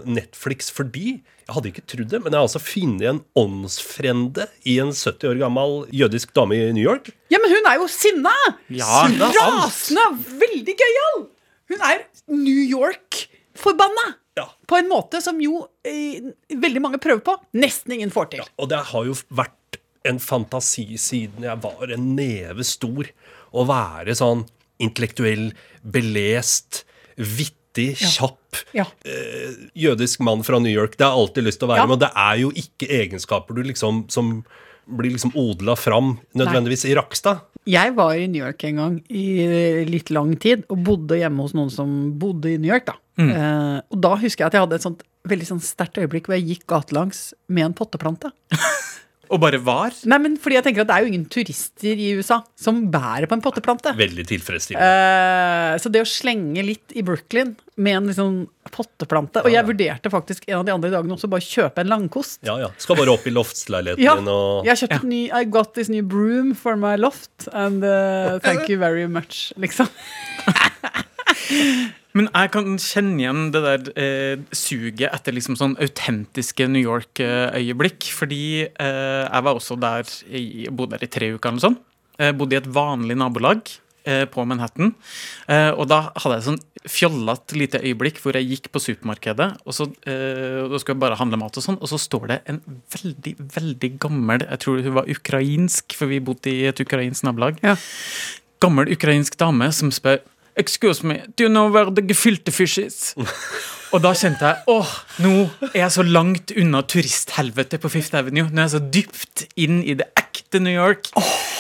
Netflix 0.07 0.71
fordi 0.71 1.19
jeg 1.51 1.57
hadde 1.57 1.71
ikke 1.73 1.83
trodd 1.91 2.11
det, 2.13 2.19
men 2.23 2.31
jeg 2.31 2.39
har 2.39 2.47
altså 2.47 2.61
funnet 2.63 3.07
en 3.11 3.19
åndsfrende 3.41 4.45
i 4.71 4.77
en 4.79 4.93
70 4.95 5.33
år 5.33 5.41
gammel 5.41 5.73
jødisk 5.99 6.31
dame 6.37 6.55
i 6.55 6.69
New 6.77 6.85
York. 6.85 7.11
Ja, 7.33 7.41
men 7.43 7.51
hun 7.51 7.67
er 7.67 7.81
jo 7.81 7.89
sinna! 7.91 8.35
Ja. 8.71 9.03
Rasende! 9.35 10.05
Veldig 10.39 10.77
gøyal! 10.79 11.19
Hun 11.73 11.83
er 11.91 12.05
New 12.31 12.63
York-forbanna! 12.71 14.07
Ja. 14.39 14.47
På 14.71 14.79
en 14.79 14.89
måte 14.93 15.19
som 15.25 15.41
jo 15.43 15.65
eh, 15.83 16.31
veldig 16.55 16.85
mange 16.87 17.03
prøver 17.03 17.23
på. 17.27 17.35
Nesten 17.59 17.97
ingen 17.99 18.15
får 18.15 18.31
til. 18.37 18.45
Ja, 18.45 18.49
Og 18.63 18.71
det 18.71 18.79
har 18.93 19.09
jo 19.11 19.17
vært 19.35 19.81
en 20.07 20.23
fantasi 20.23 20.87
siden 21.03 21.45
jeg 21.45 21.61
var 21.67 21.91
en 21.93 22.13
neve 22.17 22.65
stor. 22.65 23.11
Å 23.51 23.67
være 23.69 24.15
sånn 24.17 24.47
intellektuell, 24.81 25.51
belest, 25.83 26.85
vittig, 27.19 27.59
kjapp. 27.75 28.37
Ja. 28.75 28.85
eh, 29.05 29.69
jødisk 29.77 30.21
mann 30.21 30.43
fra 30.43 30.59
New 30.59 30.73
York. 30.73 30.97
Det 30.97 31.07
har 31.07 31.13
jeg 31.15 31.21
alltid 31.29 31.45
lyst 31.45 31.59
til 31.61 31.69
å 31.69 31.73
være, 31.73 31.85
Ja. 31.85 31.87
men 31.87 31.99
det 31.99 32.11
er 32.17 32.37
jo 32.43 32.51
ikke 32.51 32.89
egenskaper 32.89 33.55
du 33.55 33.63
liksom 33.63 34.11
som 34.11 34.45
blir 34.91 35.13
liksom 35.13 35.31
odla 35.39 35.77
fram 35.77 36.19
nødvendigvis 36.35 36.85
i 36.91 36.95
Rakstad. 36.99 37.41
Jeg 37.67 37.95
var 37.95 38.15
i 38.17 38.27
New 38.27 38.43
York 38.45 38.65
en 38.65 38.77
gang 38.77 39.03
i 39.09 39.85
litt 39.87 40.11
lang 40.11 40.35
tid, 40.37 40.65
og 40.69 40.83
bodde 40.83 41.19
hjemme 41.21 41.39
hos 41.45 41.53
noen 41.55 41.71
som 41.71 42.19
bodde 42.19 42.47
i 42.55 42.57
New 42.59 42.73
York. 42.73 42.87
da. 42.87 42.95
Eh, 43.19 43.81
og 43.91 44.01
da 44.01 44.17
husker 44.17 44.45
jeg 44.45 44.47
at 44.47 44.53
jeg 44.55 44.61
hadde 44.65 44.75
et 44.75 44.83
sånt 44.83 45.03
veldig 45.29 45.47
sånn 45.47 45.61
sterkt 45.61 45.99
øyeblikk 46.01 46.27
hvor 46.27 46.35
jeg 46.39 46.49
gikk 46.49 46.67
gatelangs 46.67 47.35
med 47.49 47.65
en 47.67 47.75
potteplante. 47.75 48.33
Og 49.31 49.39
bare 49.43 49.61
var. 49.63 49.95
Nei, 50.11 50.19
men 50.23 50.37
fordi 50.41 50.57
jeg 50.59 50.65
tenker 50.67 50.83
at 50.83 50.89
det 50.91 50.97
er 50.97 51.05
jo 51.05 51.11
ingen 51.13 51.27
turister 51.31 52.01
i 52.03 52.09
USA 52.19 52.41
som 52.59 52.81
bærer 52.91 53.29
på 53.31 53.37
en 53.37 53.45
potteplante. 53.45 53.93
Veldig 53.99 54.25
tilfredsstillende. 54.27 54.89
Uh, 54.91 55.77
så 55.79 55.93
det 55.93 56.03
å 56.03 56.09
slenge 56.09 56.65
litt 56.67 56.95
i 56.99 57.05
Brooklyn 57.07 57.53
med 57.81 57.97
en 57.97 58.09
liksom 58.11 58.33
potteplante 58.71 59.41
Og 59.47 59.55
jeg 59.55 59.65
vurderte 59.65 60.11
faktisk 60.13 60.45
en 60.51 60.59
av 60.59 60.65
de 60.67 60.73
andre 60.75 60.91
dagene 60.93 61.15
også 61.17 61.31
bare 61.33 61.47
kjøpe 61.47 61.85
en 61.85 61.93
langkost. 61.93 62.41
Ja, 62.47 62.59
ja. 62.61 62.69
Skal 62.83 62.99
bare 62.99 63.15
opp 63.15 63.25
i 63.27 63.33
loftsleiligheten 63.35 64.05
Ja, 64.05 64.17
din 64.19 64.29
og 64.31 64.69
jeg 64.69 64.83
kjøpte 64.83 65.01
en 65.01 65.15
ny 65.15 65.23
I 65.31 65.45
got 65.49 65.73
this 65.79 65.91
new 65.93 66.05
broom 66.07 66.53
for 66.59 66.77
my 66.81 66.97
loft, 67.01 67.49
and 67.53 67.85
uh, 67.87 68.39
thank 68.43 68.69
you 68.69 68.79
very 68.83 69.07
much, 69.07 69.53
liksom. 69.57 69.89
Men 72.21 72.29
jeg 72.37 72.51
kan 72.53 72.75
kjenne 72.77 73.17
igjen 73.23 73.47
det 73.55 73.61
der 73.65 73.87
eh, 73.97 74.41
suget 74.53 75.07
etter 75.09 75.33
liksom 75.33 75.57
sånn 75.57 75.79
autentiske 75.81 76.67
New 76.69 76.83
York-øyeblikk. 76.85 78.11
Fordi 78.13 78.41
eh, 78.69 79.23
jeg 79.25 79.47
var 79.47 79.57
også 79.57 79.79
der 79.81 80.09
i, 80.29 80.67
bodde 80.69 80.99
der 80.99 81.07
i 81.07 81.15
tre 81.15 81.31
uker 81.33 81.55
eller 81.55 81.65
sånn. 81.65 81.79
Jeg 82.21 82.37
bodde 82.37 82.59
i 82.59 82.61
et 82.61 82.69
vanlig 82.77 83.17
nabolag 83.17 83.63
eh, 84.05 84.27
på 84.29 84.45
Manhattan. 84.45 84.93
Eh, 85.49 85.71
og 85.73 85.89
da 85.89 86.03
hadde 86.13 86.37
jeg 86.37 86.47
sånn 86.51 86.61
fjollete 86.93 87.57
lite 87.57 87.81
øyeblikk 87.81 88.21
hvor 88.21 88.37
jeg 88.37 88.51
gikk 88.51 88.69
på 88.73 88.83
supermarkedet, 88.85 89.49
og 89.69 89.77
så 89.77 89.87
eh, 90.09 90.61
og 90.65 90.75
da 90.75 90.81
skulle 90.81 90.97
jeg 90.97 91.03
bare 91.03 91.19
handle 91.21 91.41
mat 91.41 91.57
og 91.57 91.65
sånn, 91.65 91.77
og 91.81 91.91
så 91.93 91.99
står 92.01 92.27
det 92.31 92.39
en 92.49 92.61
veldig, 92.95 93.35
veldig 93.57 93.91
gammel 94.01 94.45
Jeg 94.47 94.63
tror 94.65 94.81
hun 94.85 94.97
var 94.97 95.11
ukrainsk, 95.13 95.97
for 95.97 96.09
vi 96.13 96.23
bodde 96.25 96.53
i 96.53 96.69
et 96.71 96.85
ukrainsk 96.85 97.25
nabolag 97.29 97.61
Ja. 97.65 97.77
gammel 98.65 98.89
ukrainsk 98.93 99.37
dame 99.41 99.69
som 99.77 99.93
spør 99.93 100.23
Excuse 100.57 101.03
me, 101.07 101.23
do 101.37 101.45
you 101.45 101.49
know 101.53 101.69
where 101.71 101.91
the 101.91 102.03
gefilte 102.03 102.51
fish 102.53 102.79
is? 102.79 103.15
Og 103.95 103.99
da 104.05 104.13
kjente 104.15 104.47
jeg 104.47 104.71
åh, 104.71 104.91
nå 105.25 105.31
er 105.73 105.81
jeg 105.81 105.93
så 105.97 106.05
langt 106.07 106.53
unna 106.55 106.79
turisthelvete 106.87 107.81
på 107.83 107.89
Fifth 107.91 108.15
Avenue. 108.15 108.47
Nå 108.47 108.61
er 108.63 108.69
jeg 108.69 108.75
så 108.77 108.81
dypt 108.95 109.43
inn 109.59 109.81
i 109.83 109.97
det 109.99 110.07
ekte 110.15 110.61
New 110.63 110.71
York. 110.71 111.09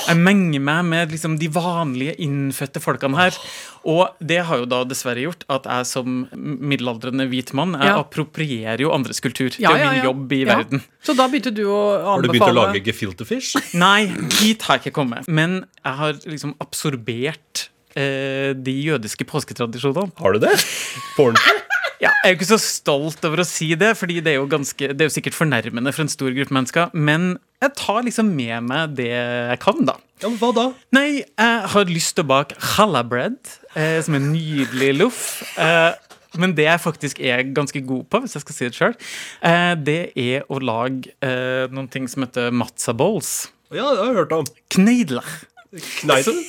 Jeg 0.06 0.14
menger 0.18 0.62
meg 0.62 0.84
med 0.86 1.10
liksom 1.14 1.34
de 1.40 1.48
vanlige 1.50 2.14
innfødte 2.22 2.78
folkene 2.84 3.18
her. 3.18 3.34
Og 3.82 4.14
det 4.22 4.44
har 4.46 4.62
jo 4.62 4.68
da 4.70 4.84
dessverre 4.86 5.24
gjort 5.24 5.42
at 5.50 5.66
jeg 5.72 5.88
som 5.90 6.20
middelaldrende 6.38 7.26
hvit 7.32 7.50
mann 7.58 7.74
jeg 7.80 7.90
Ja. 7.90 7.98
approprierer 8.04 8.78
jo 8.86 8.92
andres 8.94 9.18
kultur. 9.18 9.50
Ja, 9.58 9.74
det 9.74 9.80
er 9.80 9.82
jo 9.82 9.84
ja, 9.84 9.90
min 9.90 9.98
ja. 9.98 10.06
jobb 10.12 10.32
i 10.38 10.40
Ja. 10.44 10.54
verden. 10.54 10.84
Så 11.02 11.16
da 11.18 11.26
begynte 11.26 11.50
du 11.54 11.64
å 11.66 11.80
anbefale 11.98 12.06
Har 12.14 12.22
du 12.22 12.28
begynt 12.30 12.46
å 12.46 12.58
lage 12.60 12.84
gefilte 12.86 13.26
fish? 13.26 13.56
Nei, 13.74 14.06
dit 14.38 14.62
har 14.62 14.78
jeg 14.78 14.86
ikke 14.86 14.98
kommet. 15.02 15.26
Men 15.26 15.64
jeg 15.84 15.94
har 15.98 16.12
liksom 16.30 16.54
absorbert 16.62 17.70
eh, 17.98 18.52
de 18.56 18.74
jødiske 18.86 19.26
påsketradisjonene. 19.28 20.12
Har 20.20 20.36
du 20.36 20.46
det? 20.46 20.54
På 21.16 21.30
ordentlig? 21.30 21.58
Ja, 22.00 22.08
jeg 22.24 22.30
er 22.30 22.32
jo 22.32 22.36
ikke 22.38 22.46
så 22.48 22.56
stolt 22.64 23.24
over 23.28 23.42
å 23.42 23.44
si 23.44 23.66
det, 23.76 23.90
Fordi 24.00 24.22
det 24.24 24.32
er 24.32 24.38
jo, 24.38 24.46
ganske, 24.48 24.86
det 24.96 25.04
er 25.04 25.10
jo 25.10 25.12
sikkert 25.12 25.36
fornærmende 25.36 25.92
for 25.92 26.06
en 26.06 26.08
stor 26.08 26.32
gruppe 26.32 26.54
mennesker. 26.56 26.94
Men 26.96 27.34
jeg 27.60 27.74
tar 27.76 28.06
liksom 28.06 28.30
med 28.38 28.64
meg 28.70 28.94
det 28.96 29.10
jeg 29.12 29.58
kan, 29.60 29.82
da. 29.84 29.98
Ja, 30.22 30.30
men 30.30 30.38
hva 30.40 30.48
da? 30.56 30.64
Nei, 30.96 31.08
jeg 31.20 31.58
har 31.74 31.92
lyst 31.92 32.14
til 32.16 32.24
å 32.24 32.30
bake 32.30 32.56
challah 32.72 33.04
bread, 33.04 33.36
eh, 33.74 33.98
som 34.04 34.16
er 34.16 34.22
en 34.22 34.30
nydelig 34.32 34.94
loff. 34.96 35.20
Eh, 35.60 35.92
men 36.40 36.54
det 36.56 36.64
jeg 36.68 36.82
faktisk 36.84 37.20
er 37.20 37.42
ganske 37.56 37.82
god 37.84 38.06
på, 38.08 38.22
hvis 38.24 38.36
jeg 38.38 38.44
skal 38.46 38.56
si 38.56 38.68
det 38.70 38.78
sjøl, 38.78 38.96
eh, 39.50 39.74
det 39.76 40.00
er 40.16 40.48
å 40.48 40.60
lage 40.62 41.12
eh, 41.20 41.66
noen 41.72 41.90
ting 41.92 42.08
som 42.08 42.24
heter 42.24 42.48
matza 42.54 42.94
bowls. 42.96 43.50
Ja, 43.68 43.90
det 43.92 44.00
har 44.00 44.08
jeg 44.08 44.18
hørt 44.22 44.36
om. 44.38 44.50
Kneidler. 44.72 45.26
Kneisen? 46.00 46.40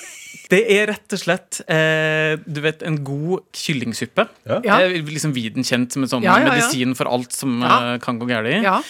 Det 0.51 0.61
er 0.75 0.89
rett 0.91 1.15
og 1.15 1.21
slett 1.21 1.61
eh, 1.71 2.35
du 2.43 2.59
vet, 2.65 2.83
en 2.83 2.99
god 3.07 3.45
kyllingsuppe. 3.55 4.27
Ja. 4.49 4.59
Det 4.59 4.77
er 4.83 4.95
liksom 5.07 5.31
viden 5.35 5.63
kjent 5.67 5.95
som 5.95 6.03
en 6.03 6.11
sånn 6.11 6.25
Ja, 6.27 6.37
ja, 6.41 6.45
ja. 6.49 6.53
medisin 6.59 6.95
for 6.99 7.07
alt 7.07 7.31
som 7.35 7.61
Ja. 7.63 7.93
eh, 7.95 7.99
kan 8.03 8.19
gå 8.19 8.27
galt. 8.27 8.51
Ja. 8.65 8.81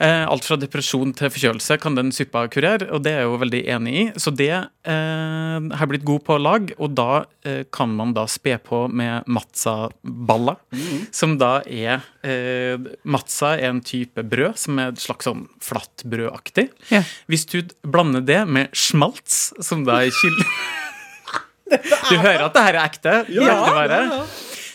Eh, 0.00 0.22
alt 0.24 0.46
fra 0.48 0.56
depresjon 0.56 1.10
til 1.12 1.28
forkjølelse 1.28 1.76
kan 1.82 1.92
den 1.98 2.08
suppa 2.16 2.46
kurere, 2.48 2.86
og 2.90 3.02
det 3.04 3.10
er 3.12 3.18
jeg 3.20 3.26
jo 3.28 3.34
veldig 3.42 3.58
enig 3.74 3.92
i. 4.00 4.04
Så 4.16 4.32
det 4.32 4.48
eh, 4.48 5.58
har 5.76 5.90
blitt 5.90 6.06
god 6.08 6.22
på 6.24 6.38
lag, 6.40 6.70
og 6.80 6.94
da 6.96 7.26
eh, 7.44 7.64
kan 7.70 7.92
man 7.98 8.14
da 8.16 8.24
spe 8.24 8.54
på 8.64 8.86
med 8.88 9.28
matza-baller. 9.28 10.56
Mm. 10.72 11.06
Som 11.12 11.36
da 11.42 11.58
er 11.68 12.00
eh, 12.24 12.80
Matza 13.04 13.52
er 13.58 13.68
en 13.74 13.82
type 13.84 14.24
brød 14.24 14.56
som 14.62 14.80
er 14.80 14.94
et 14.94 15.02
slags 15.04 15.28
sånn 15.28 15.44
flatbrødaktig. 15.60 16.70
Ja. 16.94 17.02
Hvis 17.28 17.44
du 17.52 17.60
blander 17.84 18.24
det 18.24 18.40
med 18.48 18.72
schmaltz, 18.72 19.50
som 19.60 19.84
da 19.84 20.00
er 20.06 20.14
kylling 20.16 20.54
Du 22.10 22.16
hører 22.18 22.46
at 22.48 22.54
det 22.56 22.62
her 22.68 22.78
er 22.80 22.84
ekte? 22.88 23.18
Ja, 23.34 23.58
ja, 23.86 24.00
ja. 24.06 24.22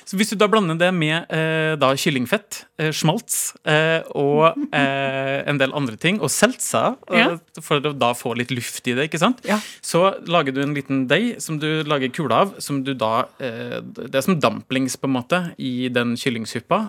Så 0.06 0.20
hvis 0.20 0.30
du 0.30 0.36
da 0.38 0.46
blander 0.46 0.78
det 0.78 0.92
med 0.94 1.32
eh, 1.34 1.72
da 1.82 1.88
kyllingfett, 1.98 2.60
eh, 2.78 2.92
schmaltz 2.94 3.56
eh, 3.66 4.04
og 4.14 4.52
eh, 4.70 5.40
en 5.50 5.58
del 5.58 5.74
andre 5.74 5.98
ting, 5.98 6.20
og 6.22 6.30
seltsa, 6.30 6.92
Ja. 7.10 7.32
eh, 7.34 7.62
for 7.66 7.82
å 7.82 7.90
da 7.98 8.12
få 8.14 8.36
litt 8.38 8.54
luft 8.54 8.86
i 8.86 8.94
det, 8.94 9.08
ikke 9.10 9.18
sant? 9.24 9.42
Ja. 9.50 9.58
så 9.82 10.04
lager 10.30 10.54
du 10.54 10.62
en 10.62 10.76
liten 10.78 11.08
deig 11.10 11.42
som 11.42 11.58
du 11.58 11.82
lager 11.90 12.14
kule 12.14 12.38
av, 12.38 12.54
som 12.62 12.84
du 12.86 12.94
da 12.94 13.26
eh, 13.42 13.80
Det 13.82 14.14
er 14.14 14.28
som 14.28 14.38
dumplings, 14.40 14.94
på 15.02 15.10
en 15.10 15.16
måte, 15.18 15.42
i 15.58 15.90
den 15.90 16.14
kyllingsuppa, 16.22 16.84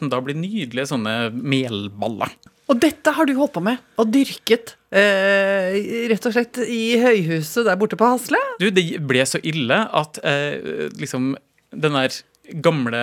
som 0.00 0.08
da 0.08 0.22
blir 0.24 0.40
nydelige 0.40 0.88
sånne 0.94 1.28
melballer. 1.36 2.32
Og 2.70 2.78
dette 2.80 3.12
har 3.14 3.26
du 3.26 3.34
holdt 3.36 3.54
på 3.56 3.62
med 3.64 3.80
og 4.00 4.10
dyrket 4.14 4.76
eh, 4.94 5.74
rett 6.12 6.28
og 6.28 6.34
slett 6.34 6.60
i 6.62 6.98
høyhuset 7.02 7.66
der 7.66 7.78
borte 7.80 7.98
på 7.98 8.10
Hasle? 8.12 8.40
Du, 8.62 8.68
det 8.70 8.84
ble 9.08 9.24
så 9.28 9.40
ille 9.42 9.82
at 9.90 10.20
eh, 10.22 10.88
liksom 11.00 11.34
den 11.72 11.98
der 11.98 12.20
gamle, 12.62 13.00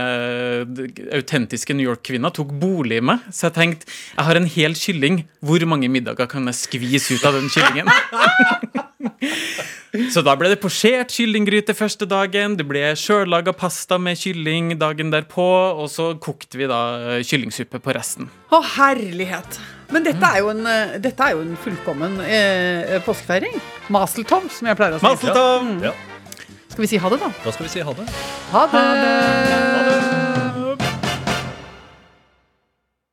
autentiske 1.16 1.74
New 1.74 1.88
York-kvinna 1.88 2.30
tok 2.36 2.52
bolig 2.60 3.00
i 3.00 3.06
meg. 3.06 3.24
Så 3.34 3.48
jeg 3.48 3.56
tenkte 3.56 3.90
jeg 3.90 4.28
har 4.28 4.38
en 4.38 4.50
hel 4.52 4.76
kylling. 4.78 5.24
Hvor 5.40 5.64
mange 5.72 5.90
middager 5.92 6.30
kan 6.30 6.46
jeg 6.52 6.60
skvise 6.60 7.18
ut 7.18 7.26
av 7.26 7.40
den 7.40 7.50
kyllingen? 7.54 7.90
så 10.14 10.22
da 10.26 10.36
ble 10.38 10.52
det 10.52 10.60
posjert 10.62 11.14
kyllinggryte 11.14 11.74
første 11.78 12.06
dagen. 12.10 12.58
Det 12.60 12.66
ble 12.70 12.84
sjøllaga 13.00 13.54
pasta 13.58 13.98
med 14.02 14.20
kylling 14.22 14.76
dagen 14.82 15.14
derpå. 15.14 15.48
Og 15.80 15.90
så 15.92 16.12
kokte 16.22 16.60
vi 16.62 16.70
da 16.70 16.82
eh, 17.18 17.24
kyllingsuppe 17.26 17.82
på 17.84 17.96
resten. 17.98 18.30
Å, 18.54 18.62
herlighet. 18.78 19.60
Men 19.90 20.06
dette 20.06 20.30
er 20.30 20.44
jo 20.44 20.52
en, 20.54 20.62
eh, 20.70 20.98
dette 21.02 21.26
er 21.26 21.38
jo 21.38 21.42
en 21.46 21.58
fullkommen 21.64 22.20
eh, 22.26 23.00
påskefeiring. 23.08 23.58
Maseltom, 23.94 24.46
som 24.54 24.70
jeg 24.70 24.78
pleier 24.80 25.00
å 25.00 25.02
si. 25.02 25.10
Maseltom! 25.10 25.74
Ja. 25.90 25.96
Skal 26.70 26.86
vi 26.86 26.92
si 26.94 27.02
ha 27.02 27.10
det, 27.12 27.20
da? 27.20 27.34
Da 27.44 27.56
skal 27.56 27.66
vi 27.66 27.74
si 27.74 27.82
ha 27.84 27.98
det 27.98 28.06
ha 28.54 28.68
det. 28.72 28.78
Ha 28.78 29.88
det! 29.90 29.99